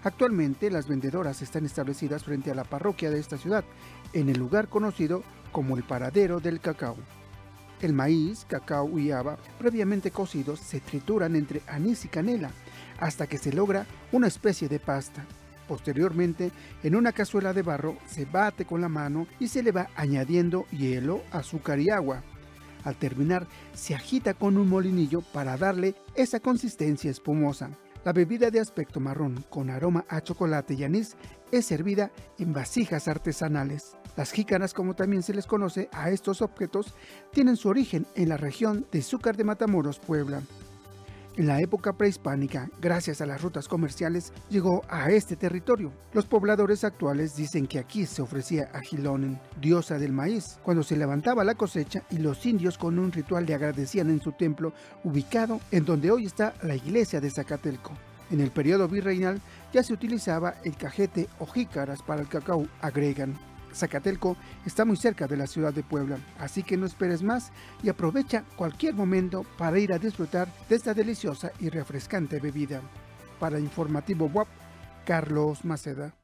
Actualmente 0.03 0.71
las 0.71 0.87
vendedoras 0.87 1.41
están 1.41 1.65
establecidas 1.65 2.23
frente 2.23 2.51
a 2.51 2.55
la 2.55 2.63
parroquia 2.63 3.11
de 3.11 3.19
esta 3.19 3.37
ciudad, 3.37 3.65
en 4.13 4.29
el 4.29 4.39
lugar 4.39 4.69
conocido 4.69 5.23
como 5.51 5.75
el 5.75 5.83
paradero 5.83 6.39
del 6.39 6.61
cacao. 6.61 6.95
El 7.81 7.93
maíz, 7.93 8.45
cacao 8.45 8.97
y 8.97 9.11
haba, 9.11 9.37
previamente 9.57 10.11
cocidos, 10.11 10.59
se 10.59 10.79
trituran 10.79 11.35
entre 11.35 11.61
anís 11.67 12.05
y 12.05 12.07
canela 12.07 12.51
hasta 12.99 13.27
que 13.27 13.37
se 13.37 13.53
logra 13.53 13.85
una 14.11 14.27
especie 14.27 14.67
de 14.67 14.79
pasta. 14.79 15.25
Posteriormente, 15.67 16.51
en 16.83 16.95
una 16.95 17.11
cazuela 17.11 17.53
de 17.53 17.61
barro 17.61 17.97
se 18.07 18.25
bate 18.25 18.65
con 18.65 18.81
la 18.81 18.89
mano 18.89 19.27
y 19.39 19.49
se 19.49 19.63
le 19.63 19.71
va 19.71 19.89
añadiendo 19.95 20.65
hielo, 20.71 21.21
azúcar 21.31 21.79
y 21.79 21.89
agua. 21.89 22.23
Al 22.83 22.95
terminar, 22.95 23.47
se 23.73 23.95
agita 23.95 24.33
con 24.33 24.57
un 24.57 24.67
molinillo 24.67 25.21
para 25.21 25.57
darle 25.57 25.95
esa 26.15 26.39
consistencia 26.39 27.11
espumosa. 27.11 27.69
La 28.05 28.13
bebida 28.13 28.49
de 28.49 28.59
aspecto 28.59 28.99
marrón 28.99 29.43
con 29.49 29.69
aroma 29.69 30.05
a 30.07 30.21
chocolate 30.21 30.73
y 30.73 30.83
anís 30.83 31.17
es 31.51 31.65
servida 31.65 32.11
en 32.37 32.53
vasijas 32.53 33.07
artesanales. 33.07 33.97
Las 34.15 34.31
jícaras, 34.31 34.73
como 34.73 34.95
también 34.95 35.21
se 35.21 35.33
les 35.33 35.45
conoce 35.45 35.89
a 35.91 36.09
estos 36.09 36.41
objetos, 36.41 36.93
tienen 37.31 37.57
su 37.57 37.69
origen 37.69 38.05
en 38.15 38.29
la 38.29 38.37
región 38.37 38.87
de 38.91 39.01
Zúcar 39.01 39.35
de 39.35 39.43
Matamoros, 39.43 39.99
Puebla. 39.99 40.41
En 41.39 41.47
la 41.47 41.61
época 41.61 41.93
prehispánica, 41.93 42.69
gracias 42.81 43.21
a 43.21 43.25
las 43.25 43.41
rutas 43.41 43.69
comerciales, 43.69 44.33
llegó 44.49 44.81
a 44.89 45.09
este 45.09 45.37
territorio. 45.37 45.93
Los 46.11 46.25
pobladores 46.25 46.83
actuales 46.83 47.33
dicen 47.37 47.65
que 47.65 47.79
aquí 47.79 48.05
se 48.05 48.21
ofrecía 48.21 48.69
a 48.73 48.81
Gilonen, 48.81 49.39
diosa 49.61 49.97
del 49.97 50.11
maíz, 50.11 50.59
cuando 50.63 50.83
se 50.83 50.97
levantaba 50.97 51.45
la 51.45 51.55
cosecha 51.55 52.03
y 52.09 52.17
los 52.17 52.45
indios 52.45 52.77
con 52.77 52.99
un 52.99 53.13
ritual 53.13 53.45
le 53.45 53.53
agradecían 53.53 54.09
en 54.09 54.19
su 54.19 54.33
templo, 54.33 54.73
ubicado 55.05 55.61
en 55.71 55.85
donde 55.85 56.11
hoy 56.11 56.25
está 56.25 56.55
la 56.61 56.75
iglesia 56.75 57.21
de 57.21 57.29
Zacatelco. 57.29 57.93
En 58.31 58.41
el 58.41 58.51
periodo 58.51 58.89
virreinal 58.89 59.39
ya 59.71 59.81
se 59.81 59.93
utilizaba 59.93 60.55
el 60.65 60.75
cajete 60.75 61.29
o 61.39 61.45
jícaras 61.45 62.01
para 62.01 62.19
el 62.19 62.27
cacao, 62.27 62.67
agregan. 62.81 63.33
Zacatelco 63.73 64.35
está 64.65 64.85
muy 64.85 64.97
cerca 64.97 65.27
de 65.27 65.37
la 65.37 65.47
ciudad 65.47 65.73
de 65.73 65.83
Puebla, 65.83 66.17
así 66.37 66.63
que 66.63 66.77
no 66.77 66.85
esperes 66.85 67.23
más 67.23 67.51
y 67.83 67.89
aprovecha 67.89 68.43
cualquier 68.55 68.93
momento 68.93 69.45
para 69.57 69.79
ir 69.79 69.93
a 69.93 69.99
disfrutar 69.99 70.47
de 70.67 70.75
esta 70.75 70.93
deliciosa 70.93 71.51
y 71.59 71.69
refrescante 71.69 72.39
bebida. 72.39 72.81
Para 73.39 73.59
Informativo 73.59 74.25
WAP, 74.25 74.47
Carlos 75.05 75.63
Maceda. 75.63 76.15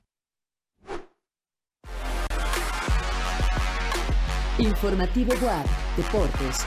Informativo 4.57 5.33
WAP, 5.41 5.65
Deportes. 5.97 6.65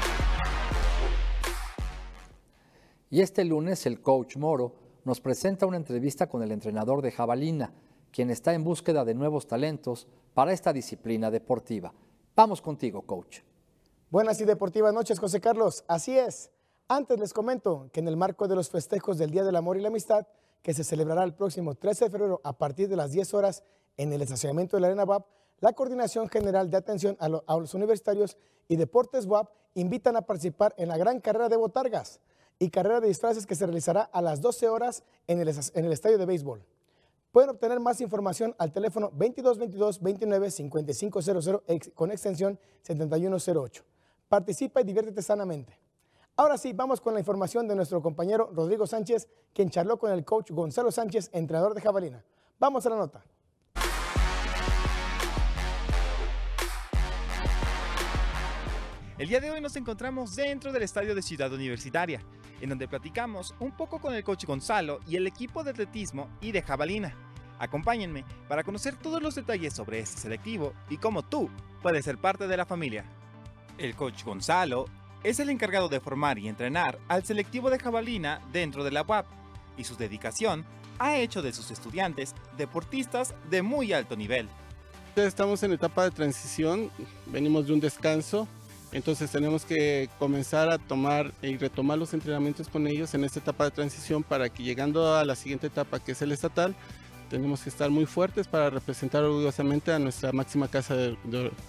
Y 3.10 3.22
este 3.22 3.44
lunes 3.44 3.86
el 3.86 4.02
coach 4.02 4.36
Moro 4.36 4.74
nos 5.04 5.20
presenta 5.20 5.64
una 5.64 5.78
entrevista 5.78 6.26
con 6.28 6.42
el 6.42 6.52
entrenador 6.52 7.00
de 7.00 7.10
Jabalina, 7.10 7.72
quien 8.12 8.30
está 8.30 8.54
en 8.54 8.64
búsqueda 8.64 9.04
de 9.04 9.14
nuevos 9.14 9.46
talentos 9.46 10.06
para 10.34 10.52
esta 10.52 10.72
disciplina 10.72 11.30
deportiva. 11.30 11.92
Vamos 12.34 12.62
contigo, 12.62 13.02
coach. 13.02 13.40
Buenas 14.10 14.40
y 14.40 14.44
deportivas 14.44 14.94
noches, 14.94 15.18
José 15.18 15.40
Carlos. 15.40 15.84
Así 15.86 16.16
es. 16.16 16.50
Antes 16.88 17.18
les 17.18 17.34
comento 17.34 17.90
que 17.92 18.00
en 18.00 18.08
el 18.08 18.16
marco 18.16 18.48
de 18.48 18.54
los 18.54 18.70
festejos 18.70 19.18
del 19.18 19.30
Día 19.30 19.44
del 19.44 19.56
Amor 19.56 19.76
y 19.76 19.80
la 19.80 19.88
Amistad, 19.88 20.26
que 20.62 20.72
se 20.72 20.84
celebrará 20.84 21.24
el 21.24 21.34
próximo 21.34 21.74
13 21.74 22.06
de 22.06 22.10
febrero 22.10 22.40
a 22.44 22.56
partir 22.56 22.88
de 22.88 22.96
las 22.96 23.12
10 23.12 23.34
horas 23.34 23.62
en 23.96 24.12
el 24.12 24.22
estacionamiento 24.22 24.76
de 24.76 24.80
la 24.80 24.86
Arena 24.86 25.04
WAP, 25.04 25.26
la 25.60 25.72
Coordinación 25.72 26.28
General 26.28 26.70
de 26.70 26.76
Atención 26.76 27.16
a, 27.20 27.28
los 27.28 27.74
Universitarios 27.74 28.36
y 28.68 28.76
Deportes 28.76 29.26
WAP 29.26 29.50
invitan 29.74 30.16
a 30.16 30.22
participar 30.22 30.74
en 30.78 30.88
la 30.88 30.96
gran 30.96 31.20
carrera 31.20 31.48
de 31.48 31.56
botargas 31.56 32.20
y 32.58 32.70
carrera 32.70 33.00
de 33.00 33.08
disfraces 33.08 33.44
que 33.44 33.54
se 33.54 33.66
realizará 33.66 34.02
a 34.02 34.22
las 34.22 34.40
12 34.40 34.68
horas 34.68 35.02
en 35.26 35.40
el, 35.40 35.48
en 35.48 35.84
el 35.84 35.92
estadio 35.92 36.16
de 36.16 36.26
béisbol. 36.26 36.64
Pueden 37.38 37.50
obtener 37.50 37.78
más 37.78 38.00
información 38.00 38.52
al 38.58 38.72
teléfono 38.72 39.10
2222 39.10 40.02
29 40.02 40.50
5500 40.50 41.62
con 41.94 42.10
extensión 42.10 42.58
7108. 42.82 43.84
Participa 44.28 44.80
y 44.80 44.84
diviértete 44.84 45.22
sanamente. 45.22 45.78
Ahora 46.34 46.58
sí, 46.58 46.72
vamos 46.72 47.00
con 47.00 47.14
la 47.14 47.20
información 47.20 47.68
de 47.68 47.76
nuestro 47.76 48.02
compañero 48.02 48.50
Rodrigo 48.52 48.88
Sánchez, 48.88 49.28
quien 49.54 49.70
charló 49.70 50.00
con 50.00 50.10
el 50.10 50.24
coach 50.24 50.50
Gonzalo 50.50 50.90
Sánchez, 50.90 51.30
entrenador 51.32 51.74
de 51.74 51.80
jabalina. 51.80 52.24
Vamos 52.58 52.84
a 52.86 52.90
la 52.90 52.96
nota. 52.96 53.24
El 59.18 59.28
día 59.28 59.40
de 59.40 59.50
hoy 59.50 59.60
nos 59.60 59.74
encontramos 59.74 60.36
dentro 60.36 60.72
del 60.72 60.84
estadio 60.84 61.12
de 61.12 61.22
Ciudad 61.22 61.52
Universitaria, 61.52 62.20
en 62.60 62.68
donde 62.68 62.86
platicamos 62.86 63.52
un 63.58 63.76
poco 63.76 64.00
con 64.00 64.14
el 64.14 64.22
coach 64.22 64.44
Gonzalo 64.44 65.00
y 65.08 65.16
el 65.16 65.26
equipo 65.26 65.64
de 65.64 65.70
atletismo 65.70 66.28
y 66.40 66.52
de 66.52 66.62
jabalina. 66.62 67.16
Acompáñenme 67.58 68.24
para 68.48 68.64
conocer 68.64 68.96
todos 68.96 69.22
los 69.22 69.34
detalles 69.34 69.72
sobre 69.72 70.00
este 70.00 70.20
selectivo 70.20 70.72
y 70.88 70.98
cómo 70.98 71.22
tú 71.22 71.50
puedes 71.82 72.04
ser 72.04 72.18
parte 72.18 72.46
de 72.46 72.56
la 72.56 72.66
familia. 72.66 73.04
El 73.78 73.94
coach 73.94 74.24
Gonzalo 74.24 74.86
es 75.24 75.40
el 75.40 75.50
encargado 75.50 75.88
de 75.88 76.00
formar 76.00 76.38
y 76.38 76.48
entrenar 76.48 76.98
al 77.08 77.24
selectivo 77.24 77.70
de 77.70 77.78
jabalina 77.78 78.40
dentro 78.52 78.84
de 78.84 78.90
la 78.90 79.02
UAP 79.02 79.26
y 79.76 79.84
su 79.84 79.96
dedicación 79.96 80.64
ha 80.98 81.16
hecho 81.16 81.42
de 81.42 81.52
sus 81.52 81.70
estudiantes 81.70 82.34
deportistas 82.56 83.34
de 83.50 83.62
muy 83.62 83.92
alto 83.92 84.16
nivel. 84.16 84.48
Estamos 85.16 85.62
en 85.64 85.72
etapa 85.72 86.04
de 86.04 86.12
transición, 86.12 86.90
venimos 87.26 87.66
de 87.66 87.72
un 87.72 87.80
descanso 87.80 88.46
entonces 88.90 89.30
tenemos 89.30 89.64
que 89.64 90.08
comenzar 90.18 90.70
a 90.70 90.78
tomar 90.78 91.32
y 91.42 91.56
retomar 91.56 91.98
los 91.98 92.14
entrenamientos 92.14 92.68
con 92.68 92.86
ellos 92.86 93.12
en 93.14 93.24
esta 93.24 93.38
etapa 93.38 93.64
de 93.64 93.70
transición 93.70 94.22
para 94.22 94.48
que 94.48 94.62
llegando 94.62 95.14
a 95.14 95.24
la 95.24 95.36
siguiente 95.36 95.66
etapa 95.66 96.00
que 96.00 96.12
es 96.12 96.22
el 96.22 96.32
estatal, 96.32 96.74
tenemos 97.28 97.62
que 97.62 97.68
estar 97.68 97.90
muy 97.90 98.06
fuertes 98.06 98.46
para 98.48 98.70
representar 98.70 99.22
orgullosamente 99.22 99.92
a 99.92 99.98
nuestra 99.98 100.32
máxima 100.32 100.68
casa 100.68 100.94
de, 100.96 101.16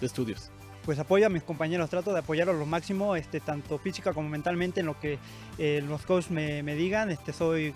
estudios. 0.00 0.50
pues 0.84 0.98
apoyo 0.98 1.26
a 1.26 1.28
mis 1.28 1.42
compañeros, 1.42 1.90
trato 1.90 2.12
de 2.12 2.20
apoyarlos 2.20 2.56
lo 2.56 2.66
máximo, 2.66 3.14
este, 3.16 3.40
tanto 3.40 3.78
física 3.78 4.12
como 4.12 4.28
mentalmente 4.28 4.80
en 4.80 4.86
lo 4.86 4.98
que 4.98 5.18
eh, 5.58 5.82
los 5.86 6.06
coaches 6.06 6.30
me, 6.30 6.62
digan. 6.74 7.10
Este, 7.10 7.32
soy 7.32 7.74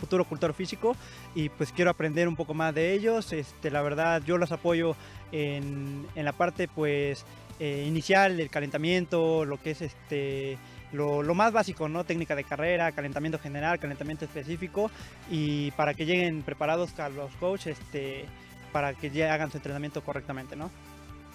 futuro 0.00 0.24
cultor 0.24 0.54
físico 0.54 0.96
y 1.34 1.48
pues 1.50 1.72
quiero 1.72 1.90
aprender 1.90 2.26
un 2.28 2.36
poco 2.36 2.54
más 2.54 2.74
de 2.74 2.92
ellos. 2.92 3.32
Este, 3.32 3.70
la 3.70 3.82
verdad 3.82 4.22
yo 4.24 4.38
los 4.38 4.50
apoyo 4.52 4.96
en, 5.30 6.06
en 6.14 6.24
la 6.24 6.32
parte 6.32 6.68
pues 6.68 7.24
eh, 7.64 7.84
inicial, 7.86 8.40
el 8.40 8.50
calentamiento, 8.50 9.44
lo 9.44 9.60
que 9.60 9.70
es 9.70 9.82
este... 9.82 10.58
Lo, 10.92 11.22
lo, 11.22 11.34
más 11.34 11.52
básico, 11.52 11.88
¿no? 11.88 12.04
Técnica 12.04 12.36
de 12.36 12.44
carrera, 12.44 12.92
calentamiento 12.92 13.38
general, 13.38 13.78
calentamiento 13.78 14.24
específico 14.26 14.90
y 15.30 15.70
para 15.72 15.94
que 15.94 16.04
lleguen 16.04 16.42
preparados 16.42 16.98
a 16.98 17.08
los 17.08 17.34
coaches, 17.36 17.78
este, 17.78 18.26
para 18.72 18.94
que 18.94 19.10
ya 19.10 19.32
hagan 19.32 19.50
su 19.50 19.56
entrenamiento 19.56 20.02
correctamente, 20.02 20.56
¿no? 20.56 20.70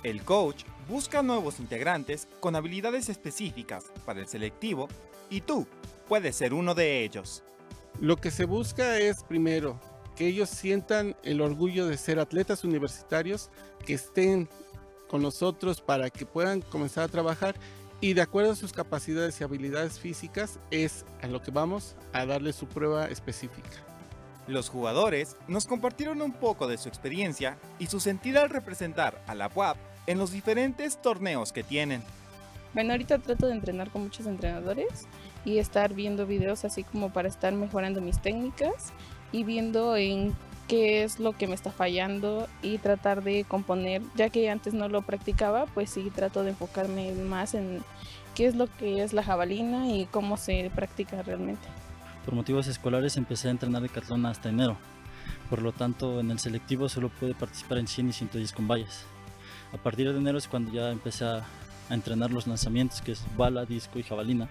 El 0.04 0.22
coach 0.24 0.63
busca 0.88 1.24
nuevos 1.24 1.60
integrantes 1.60 2.28
con 2.39 2.56
habilidades 2.56 3.10
específicas 3.10 3.86
para 4.06 4.20
el 4.20 4.28
selectivo 4.28 4.88
y 5.30 5.41
tú 5.41 5.67
puedes 6.08 6.36
ser 6.36 6.54
uno 6.54 6.76
de 6.76 7.04
ellos. 7.04 7.43
Lo 8.00 8.17
que 8.17 8.32
se 8.32 8.46
busca 8.46 9.00
es, 9.00 9.24
primero, 9.24 9.80
que 10.15 10.28
ellos 10.28 10.50
sientan 10.50 11.15
el 11.24 11.41
orgullo 11.41 11.88
de 11.88 11.98
ser 11.98 12.20
atletas 12.20 12.63
universitarios, 12.63 13.50
que 13.86 13.96
estén 13.96 14.48
con 15.08 15.22
nosotros 15.22 15.82
para 15.82 16.10
que 16.10 16.26
puedan 16.26 16.62
comenzar 16.62 17.06
a 17.06 17.08
trabajar 17.08 17.56
y 18.00 18.14
de 18.14 18.22
acuerdo 18.22 18.52
a 18.52 18.56
sus 18.56 18.74
capacidades 18.74 19.40
y 19.40 19.44
habilidades 19.44 20.00
físicas 20.00 20.60
es 20.72 21.06
a 21.22 21.28
lo 21.28 21.42
que 21.42 21.52
vamos 21.52 21.96
a 22.14 22.26
darle 22.26 22.54
su 22.54 22.68
prueba 22.68 23.08
específica. 23.08 23.84
Los 24.48 24.70
jugadores 24.70 25.36
nos 25.48 25.66
compartieron 25.66 26.22
un 26.22 26.32
poco 26.32 26.68
de 26.68 26.78
su 26.78 26.88
experiencia 26.88 27.58
y 27.80 27.88
su 27.88 28.00
sentir 28.00 28.38
al 28.38 28.50
representar 28.50 29.22
a 29.28 29.36
la 29.36 29.52
UAP 29.54 29.78
en 30.06 30.18
los 30.18 30.32
diferentes 30.32 31.02
torneos 31.02 31.52
que 31.52 31.64
tienen. 31.64 32.02
Bueno, 32.74 32.92
ahorita 32.92 33.18
trato 33.20 33.48
de 33.48 33.54
entrenar 33.54 33.90
con 33.90 34.04
muchos 34.04 34.26
entrenadores 34.26 35.08
y 35.44 35.58
estar 35.58 35.94
viendo 35.94 36.26
videos 36.26 36.64
así 36.64 36.84
como 36.84 37.12
para 37.12 37.28
estar 37.28 37.52
mejorando 37.54 38.00
mis 38.02 38.22
técnicas 38.22 38.94
y 39.32 39.44
viendo 39.44 39.98
en 39.98 40.36
qué 40.67 41.03
es 41.03 41.19
lo 41.19 41.34
que 41.34 41.47
me 41.47 41.56
está 41.56 41.71
fallando 41.71 42.47
y 42.62 42.77
tratar 42.77 43.23
de 43.23 43.45
componer, 43.45 44.01
ya 44.15 44.30
que 44.30 44.49
antes 44.49 44.73
no 44.73 44.89
lo 44.89 45.01
practicaba, 45.01 45.65
pues 45.67 45.89
sí 45.89 46.12
trato 46.13 46.43
de 46.43 46.49
enfocarme 46.49 47.13
más 47.13 47.53
en 47.53 47.84
qué 48.36 48.45
es 48.45 48.56
lo 48.56 48.67
que 48.77 49.03
es 49.03 49.13
la 49.13 49.23
jabalina 49.23 49.89
y 49.89 50.06
cómo 50.06 50.38
se 50.38 50.71
practica 50.75 51.21
realmente. 51.23 51.67
Por 52.25 52.36
motivos 52.36 52.67
escolares 52.67 53.17
empecé 53.17 53.47
a 53.47 53.51
entrenar 53.51 53.82
de 53.82 53.89
catlón 53.89 54.25
hasta 54.25 54.49
enero. 54.49 54.77
Por 55.49 55.62
lo 55.62 55.71
tanto, 55.71 56.19
en 56.19 56.30
el 56.30 56.39
selectivo 56.39 56.89
solo 56.89 57.10
pude 57.10 57.34
participar 57.34 57.77
en 57.77 57.88
100 57.88 58.10
y 58.10 58.13
110 58.13 58.51
con 58.51 58.67
vallas. 58.67 59.06
A 59.73 59.77
partir 59.77 60.12
de 60.12 60.17
enero 60.17 60.38
es 60.38 60.47
cuando 60.47 60.71
ya 60.71 60.91
empecé 60.91 61.25
a, 61.25 61.45
entrenar 61.89 62.32
los 62.32 62.47
lanzamientos, 62.47 63.01
que 63.01 63.13
es 63.13 63.23
bala, 63.38 63.63
disco 63.63 63.97
y 63.97 64.03
jabalina. 64.03 64.49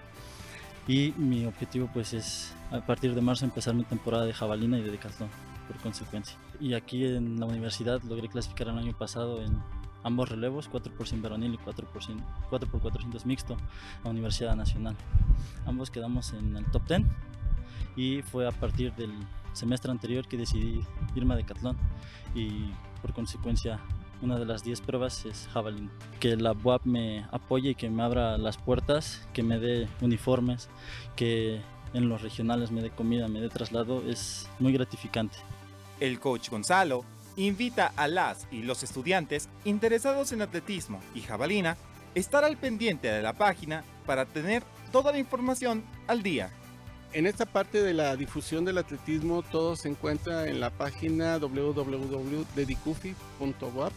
Y 0.87 1.13
mi 1.17 1.45
objetivo 1.45 1.87
pues 1.93 2.13
es 2.13 2.51
a 2.71 2.79
partir 2.81 3.13
de 3.13 3.21
marzo 3.21 3.45
empezar 3.45 3.75
mi 3.75 3.83
temporada 3.83 4.25
de 4.25 4.33
jabalina 4.33 4.79
y 4.79 4.81
de 4.81 4.89
decatlón, 4.89 5.29
por 5.67 5.77
consecuencia. 5.77 6.37
Y 6.59 6.73
aquí 6.73 7.05
en 7.05 7.39
la 7.39 7.45
universidad 7.45 8.01
logré 8.03 8.29
clasificar 8.29 8.69
el 8.69 8.77
año 8.77 8.97
pasado 8.97 9.41
en 9.41 9.61
ambos 10.03 10.29
relevos, 10.29 10.67
4 10.69 10.93
por 10.93 11.07
100 11.07 11.21
varonil 11.21 11.53
y 11.53 11.57
4 11.57 11.87
por, 11.87 12.01
4 12.49 12.71
por 12.71 12.81
400 12.81 13.25
mixto, 13.25 13.57
a 14.03 14.09
Universidad 14.09 14.55
Nacional. 14.55 14.95
Ambos 15.65 15.91
quedamos 15.91 16.33
en 16.33 16.55
el 16.55 16.65
top 16.71 16.87
10 16.87 17.01
y 17.95 18.21
fue 18.21 18.47
a 18.47 18.51
partir 18.51 18.93
del 18.93 19.11
semestre 19.53 19.91
anterior 19.91 20.27
que 20.27 20.37
decidí 20.37 20.81
irme 21.15 21.33
a 21.33 21.37
Decathlon 21.37 21.75
y 22.35 22.71
por 23.01 23.13
consecuencia 23.13 23.79
una 24.21 24.37
de 24.37 24.45
las 24.45 24.63
10 24.63 24.81
pruebas 24.81 25.25
es 25.25 25.47
jabalina. 25.53 25.91
Que 26.19 26.35
la 26.35 26.53
UAP 26.53 26.85
me 26.85 27.25
apoye 27.31 27.71
y 27.71 27.75
que 27.75 27.89
me 27.89 28.03
abra 28.03 28.37
las 28.37 28.57
puertas, 28.57 29.27
que 29.33 29.43
me 29.43 29.59
dé 29.59 29.87
uniformes, 30.01 30.69
que 31.15 31.61
en 31.93 32.09
los 32.09 32.21
regionales 32.21 32.71
me 32.71 32.81
dé 32.81 32.89
comida, 32.89 33.27
me 33.27 33.41
dé 33.41 33.49
traslado, 33.49 34.03
es 34.07 34.47
muy 34.59 34.73
gratificante. 34.73 35.37
El 35.99 36.19
coach 36.19 36.49
Gonzalo 36.49 37.05
invita 37.35 37.93
a 37.95 38.07
las 38.07 38.47
y 38.51 38.63
los 38.63 38.83
estudiantes 38.83 39.49
interesados 39.63 40.31
en 40.31 40.41
atletismo 40.41 40.99
y 41.13 41.21
jabalina 41.21 41.77
estar 42.15 42.43
al 42.43 42.57
pendiente 42.57 43.07
de 43.07 43.21
la 43.21 43.33
página 43.33 43.83
para 44.05 44.25
tener 44.25 44.63
toda 44.91 45.11
la 45.11 45.19
información 45.19 45.83
al 46.07 46.23
día. 46.23 46.49
En 47.13 47.25
esta 47.25 47.45
parte 47.45 47.81
de 47.81 47.93
la 47.93 48.17
difusión 48.17 48.65
del 48.65 48.79
atletismo 48.79 49.43
todo 49.43 49.75
se 49.75 49.87
encuentra 49.87 50.47
en 50.47 50.59
la 50.59 50.71
página 50.71 51.37
www.dedicufi.wap. 51.37 53.93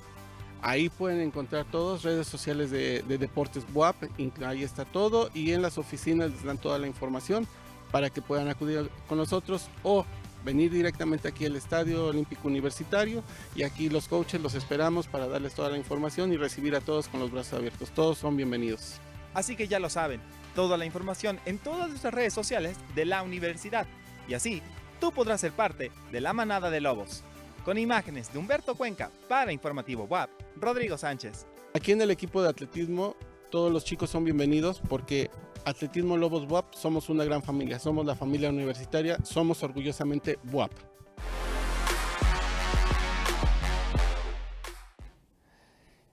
Ahí 0.63 0.91
pueden 0.91 1.21
encontrar 1.21 1.65
todas 1.65 2.03
redes 2.03 2.27
sociales 2.27 2.71
de, 2.71 3.03
Deportes 3.03 3.65
WAP, 3.73 3.97
ahí 4.45 4.63
está 4.63 4.85
todo 4.85 5.31
y 5.33 5.53
en 5.53 5.63
las 5.63 5.79
oficinas 5.79 6.31
les 6.31 6.45
dan 6.45 6.59
toda 6.59 6.79
la 6.79 6.87
información 6.87 7.47
para 7.91 8.11
que 8.11 8.23
puedan 8.23 8.49
acudir 8.49 8.91
con 9.09 9.19
nosotros 9.19 9.69
o 9.83 10.05
venir 10.45 10.71
directamente 10.71 11.29
aquí 11.29 11.45
al 11.45 11.57
Estadio 11.57 12.07
Olímpico 12.07 12.49
Universitario 12.49 13.23
y 13.55 13.63
aquí 13.63 13.89
los 13.89 14.09
coaches 14.09 14.41
los 14.41 14.55
esperamos 14.55 15.07
para 15.07 15.29
darles 15.29 15.55
toda 15.55 15.71
la 15.71 15.77
información 15.77 16.33
y 16.33 16.37
recibir 16.37 16.75
a 16.75 16.81
todos 16.81 17.09
con 17.09 17.21
los 17.21 17.31
brazos 17.31 17.55
abiertos. 17.55 17.91
Todos 17.91 18.19
son 18.19 18.37
bienvenidos. 18.37 18.95
Así 19.35 19.57
que 19.57 19.69
ya 19.69 19.79
lo 19.79 19.91
saben, 19.91 20.21
toda 20.55 20.77
la 20.77 20.87
información 20.87 21.39
en 21.47 21.59
todas 21.59 21.89
nuestras 21.89 22.15
redes 22.15 22.33
sociales 22.33 22.77
de 22.95 23.05
la 23.05 23.23
universidad. 23.23 23.87
Y 24.29 24.35
así, 24.35 24.63
tú 25.01 25.13
podrás 25.13 25.41
ser 25.41 25.53
parte 25.53 25.93
de 26.11 26.21
la 26.21 26.33
manada 26.33 26.71
de 26.71 26.81
lobos. 26.81 27.23
Con 27.65 27.79
imágenes 27.79 28.33
de 28.33 28.39
Humberto 28.39 28.75
Cuenca 28.75 29.11
para 29.29 29.53
Informativo 29.53 30.05
WAP, 30.05 30.31
Rodrigo 30.57 30.97
Sánchez. 30.97 31.47
Aquí 31.75 31.93
en 31.93 32.01
el 32.01 32.11
equipo 32.11 32.43
de 32.43 32.49
atletismo, 32.49 33.15
todos 33.51 33.71
los 33.71 33.85
chicos 33.85 34.11
son 34.11 34.25
bienvenidos 34.25 34.81
porque 34.89 35.31
Atletismo 35.65 36.17
Lobos 36.17 36.51
WAP 36.51 36.75
somos 36.75 37.09
una 37.11 37.25
gran 37.25 37.43
familia. 37.43 37.79
Somos 37.79 38.07
la 38.07 38.15
familia 38.15 38.49
universitaria, 38.49 39.19
somos 39.25 39.63
orgullosamente 39.63 40.39
WAP. 40.53 40.73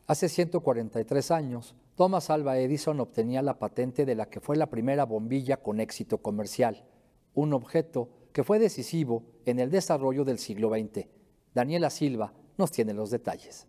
Hace 0.05 0.29
143 0.29 1.31
años, 1.31 1.75
Thomas 1.95 2.29
Alva 2.29 2.57
Edison 2.57 2.99
obtenía 2.99 3.41
la 3.41 3.59
patente 3.59 4.05
de 4.05 4.15
la 4.15 4.29
que 4.29 4.39
fue 4.39 4.55
la 4.55 4.69
primera 4.69 5.05
bombilla 5.05 5.57
con 5.57 5.79
éxito 5.79 6.19
comercial, 6.19 6.85
un 7.33 7.53
objeto 7.53 8.09
que 8.31 8.43
fue 8.43 8.59
decisivo 8.59 9.23
en 9.45 9.59
el 9.59 9.71
desarrollo 9.71 10.23
del 10.23 10.39
siglo 10.39 10.69
XX. 10.69 11.07
Daniela 11.53 11.89
Silva 11.89 12.33
nos 12.57 12.71
tiene 12.71 12.93
los 12.93 13.09
detalles. 13.09 13.67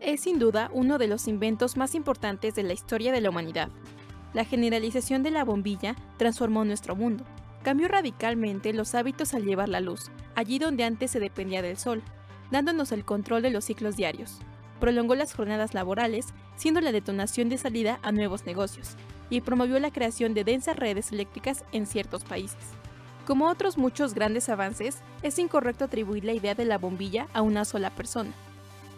Es 0.00 0.20
sin 0.20 0.38
duda 0.38 0.70
uno 0.72 0.96
de 0.96 1.08
los 1.08 1.26
inventos 1.26 1.76
más 1.76 1.94
importantes 1.96 2.54
de 2.54 2.62
la 2.62 2.72
historia 2.72 3.10
de 3.10 3.20
la 3.20 3.30
humanidad. 3.30 3.68
La 4.32 4.44
generalización 4.44 5.24
de 5.24 5.32
la 5.32 5.44
bombilla 5.44 5.96
transformó 6.18 6.64
nuestro 6.64 6.94
mundo. 6.94 7.24
Cambió 7.64 7.88
radicalmente 7.88 8.72
los 8.72 8.94
hábitos 8.94 9.34
al 9.34 9.44
llevar 9.44 9.68
la 9.68 9.80
luz, 9.80 10.10
allí 10.36 10.60
donde 10.60 10.84
antes 10.84 11.10
se 11.10 11.18
dependía 11.18 11.62
del 11.62 11.76
sol, 11.76 12.02
dándonos 12.52 12.92
el 12.92 13.04
control 13.04 13.42
de 13.42 13.50
los 13.50 13.64
ciclos 13.64 13.96
diarios. 13.96 14.38
Prolongó 14.78 15.16
las 15.16 15.34
jornadas 15.34 15.74
laborales, 15.74 16.26
siendo 16.54 16.80
la 16.80 16.92
detonación 16.92 17.48
de 17.48 17.58
salida 17.58 17.98
a 18.02 18.12
nuevos 18.12 18.46
negocios, 18.46 18.96
y 19.30 19.40
promovió 19.40 19.80
la 19.80 19.90
creación 19.90 20.32
de 20.32 20.44
densas 20.44 20.76
redes 20.76 21.10
eléctricas 21.10 21.64
en 21.72 21.86
ciertos 21.86 22.22
países. 22.22 22.60
Como 23.26 23.48
otros 23.48 23.76
muchos 23.76 24.14
grandes 24.14 24.48
avances, 24.48 24.98
es 25.22 25.38
incorrecto 25.40 25.84
atribuir 25.84 26.24
la 26.24 26.32
idea 26.32 26.54
de 26.54 26.64
la 26.64 26.78
bombilla 26.78 27.26
a 27.34 27.42
una 27.42 27.64
sola 27.64 27.90
persona. 27.90 28.32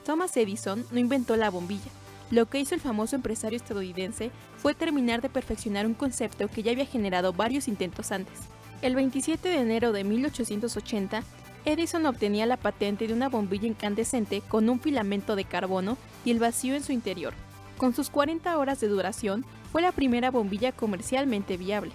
Thomas 0.04 0.36
Edison 0.36 0.84
no 0.90 0.98
inventó 0.98 1.36
la 1.36 1.50
bombilla. 1.50 1.90
Lo 2.30 2.46
que 2.46 2.60
hizo 2.60 2.74
el 2.74 2.80
famoso 2.80 3.16
empresario 3.16 3.56
estadounidense 3.56 4.30
fue 4.56 4.74
terminar 4.74 5.20
de 5.20 5.28
perfeccionar 5.28 5.86
un 5.86 5.94
concepto 5.94 6.48
que 6.48 6.62
ya 6.62 6.72
había 6.72 6.86
generado 6.86 7.32
varios 7.32 7.66
intentos 7.66 8.12
antes. 8.12 8.38
El 8.82 8.94
27 8.94 9.48
de 9.48 9.58
enero 9.58 9.92
de 9.92 10.04
1880, 10.04 11.22
Edison 11.64 12.06
obtenía 12.06 12.46
la 12.46 12.56
patente 12.56 13.06
de 13.06 13.12
una 13.12 13.28
bombilla 13.28 13.66
incandescente 13.66 14.42
con 14.48 14.68
un 14.68 14.80
filamento 14.80 15.36
de 15.36 15.44
carbono 15.44 15.98
y 16.24 16.30
el 16.30 16.38
vacío 16.38 16.74
en 16.74 16.82
su 16.82 16.92
interior. 16.92 17.34
Con 17.76 17.94
sus 17.94 18.10
40 18.10 18.56
horas 18.56 18.80
de 18.80 18.88
duración, 18.88 19.44
fue 19.72 19.82
la 19.82 19.92
primera 19.92 20.30
bombilla 20.30 20.72
comercialmente 20.72 21.56
viable. 21.56 21.92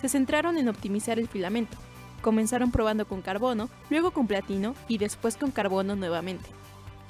Se 0.00 0.08
centraron 0.08 0.58
en 0.58 0.68
optimizar 0.68 1.18
el 1.18 1.28
filamento. 1.28 1.76
Comenzaron 2.22 2.70
probando 2.72 3.06
con 3.06 3.22
carbono, 3.22 3.68
luego 3.90 4.10
con 4.10 4.26
platino 4.26 4.74
y 4.88 4.98
después 4.98 5.36
con 5.36 5.50
carbono 5.50 5.94
nuevamente. 5.94 6.48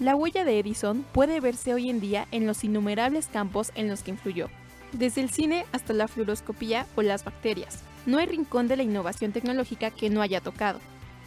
La 0.00 0.14
huella 0.14 0.44
de 0.44 0.61
Edison 0.61 1.04
puede 1.12 1.40
verse 1.40 1.74
hoy 1.74 1.90
en 1.90 1.98
día 1.98 2.28
en 2.30 2.46
los 2.46 2.62
innumerables 2.62 3.26
campos 3.26 3.72
en 3.74 3.88
los 3.88 4.02
que 4.02 4.12
influyó, 4.12 4.48
desde 4.92 5.20
el 5.20 5.30
cine 5.30 5.66
hasta 5.72 5.92
la 5.92 6.06
fluoroscopía 6.06 6.87
o 6.94 7.02
las 7.02 7.24
bacterias. 7.24 7.82
No 8.06 8.18
hay 8.18 8.26
rincón 8.26 8.68
de 8.68 8.76
la 8.76 8.84
innovación 8.84 9.32
tecnológica 9.32 9.90
que 9.90 10.08
no 10.08 10.22
haya 10.22 10.40
tocado 10.40 10.78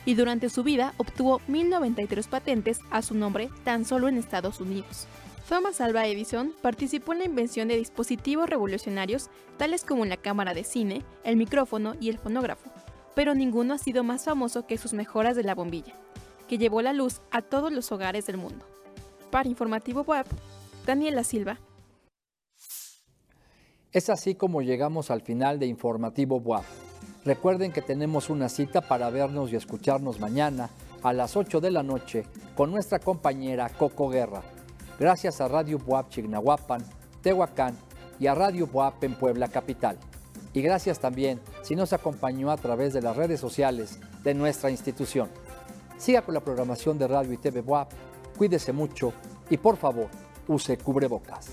y 0.06 0.16
durante 0.16 0.50
su 0.50 0.64
vida 0.64 0.94
obtuvo 0.98 1.42
1093 1.48 2.28
patentes 2.28 2.80
a 2.90 3.02
su 3.02 3.14
nombre 3.14 3.50
tan 3.64 3.86
solo 3.86 4.08
en 4.08 4.18
Estados 4.18 4.62
Unidos. 4.62 5.06
Thomas 5.48 5.82
Alva 5.82 6.08
Edison 6.08 6.54
participó 6.62 7.12
en 7.12 7.20
la 7.20 7.26
invención 7.26 7.68
de 7.68 7.78
dispositivos 7.78 8.50
revolucionarios 8.50 9.30
tales 9.58 9.84
como 9.84 10.06
la 10.06 10.16
cámara 10.16 10.54
de 10.54 10.64
cine, 10.64 11.04
el 11.26 11.36
micrófono 11.36 11.96
y 12.00 12.10
el 12.10 12.20
fonógrafo, 12.20 12.72
pero 13.16 13.36
ninguno 13.36 13.74
ha 13.74 13.78
sido 13.78 14.06
más 14.06 14.24
famoso 14.24 14.66
que 14.66 14.78
sus 14.78 14.94
mejoras 14.94 15.36
de 15.36 15.44
la 15.44 15.56
bombilla, 15.56 15.94
que 16.52 16.58
llevó 16.58 16.82
la 16.82 16.92
luz 16.92 17.22
a 17.32 17.42
todos 17.42 17.72
los 17.72 17.94
hogares 17.94 18.26
del 18.26 18.36
mundo. 18.36 18.66
Para 19.30 19.48
Informativo 19.48 20.02
Web, 20.02 20.26
Daniela 20.86 21.24
Silva. 21.24 21.58
Es 23.94 24.10
así 24.10 24.36
como 24.36 24.62
llegamos 24.62 25.12
al 25.12 25.22
final 25.22 25.60
de 25.60 25.68
Informativo 25.68 26.40
WAP. 26.40 26.66
Recuerden 27.24 27.72
que 27.72 27.82
tenemos 27.82 28.30
una 28.30 28.50
cita 28.50 28.82
para 28.82 29.10
vernos 29.10 29.50
y 29.50 29.56
escucharnos 29.56 30.20
mañana 30.20 30.70
a 31.04 31.14
las 31.14 31.38
8 31.38 31.62
de 31.62 31.72
la 31.72 31.84
noche 31.84 32.26
con 32.54 32.70
nuestra 32.70 33.00
compañera 33.00 33.70
Coco 33.70 34.10
Guerra. 34.10 34.42
Gracias 35.00 35.40
a 35.40 35.48
Radio 35.48 35.78
WAP 35.78 36.10
Chignahuapan, 36.10 36.84
Tehuacán 37.22 37.78
y 38.20 38.28
a 38.28 38.36
Radio 38.36 38.68
WAP 38.74 39.06
en 39.06 39.16
Puebla 39.16 39.48
Capital. 39.48 39.98
Y 40.52 40.62
gracias 40.62 41.00
también 41.00 41.40
si 41.62 41.78
nos 41.78 41.94
acompañó 41.94 42.52
a 42.52 42.58
través 42.58 42.92
de 42.92 43.02
las 43.02 43.16
redes 43.16 43.40
sociales 43.40 44.02
de 44.22 44.34
nuestra 44.34 44.70
institución. 44.70 45.30
Siga 46.02 46.24
con 46.24 46.34
la 46.34 46.40
programación 46.40 46.98
de 46.98 47.08
Radio 47.08 47.32
y 47.32 47.38
TV 47.38 47.62
WAP, 47.62 47.92
cuídese 48.36 48.74
mucho 48.74 49.14
y 49.52 49.58
por 49.58 49.78
favor, 49.78 50.08
use 50.48 50.76
cubrebocas. 50.76 51.52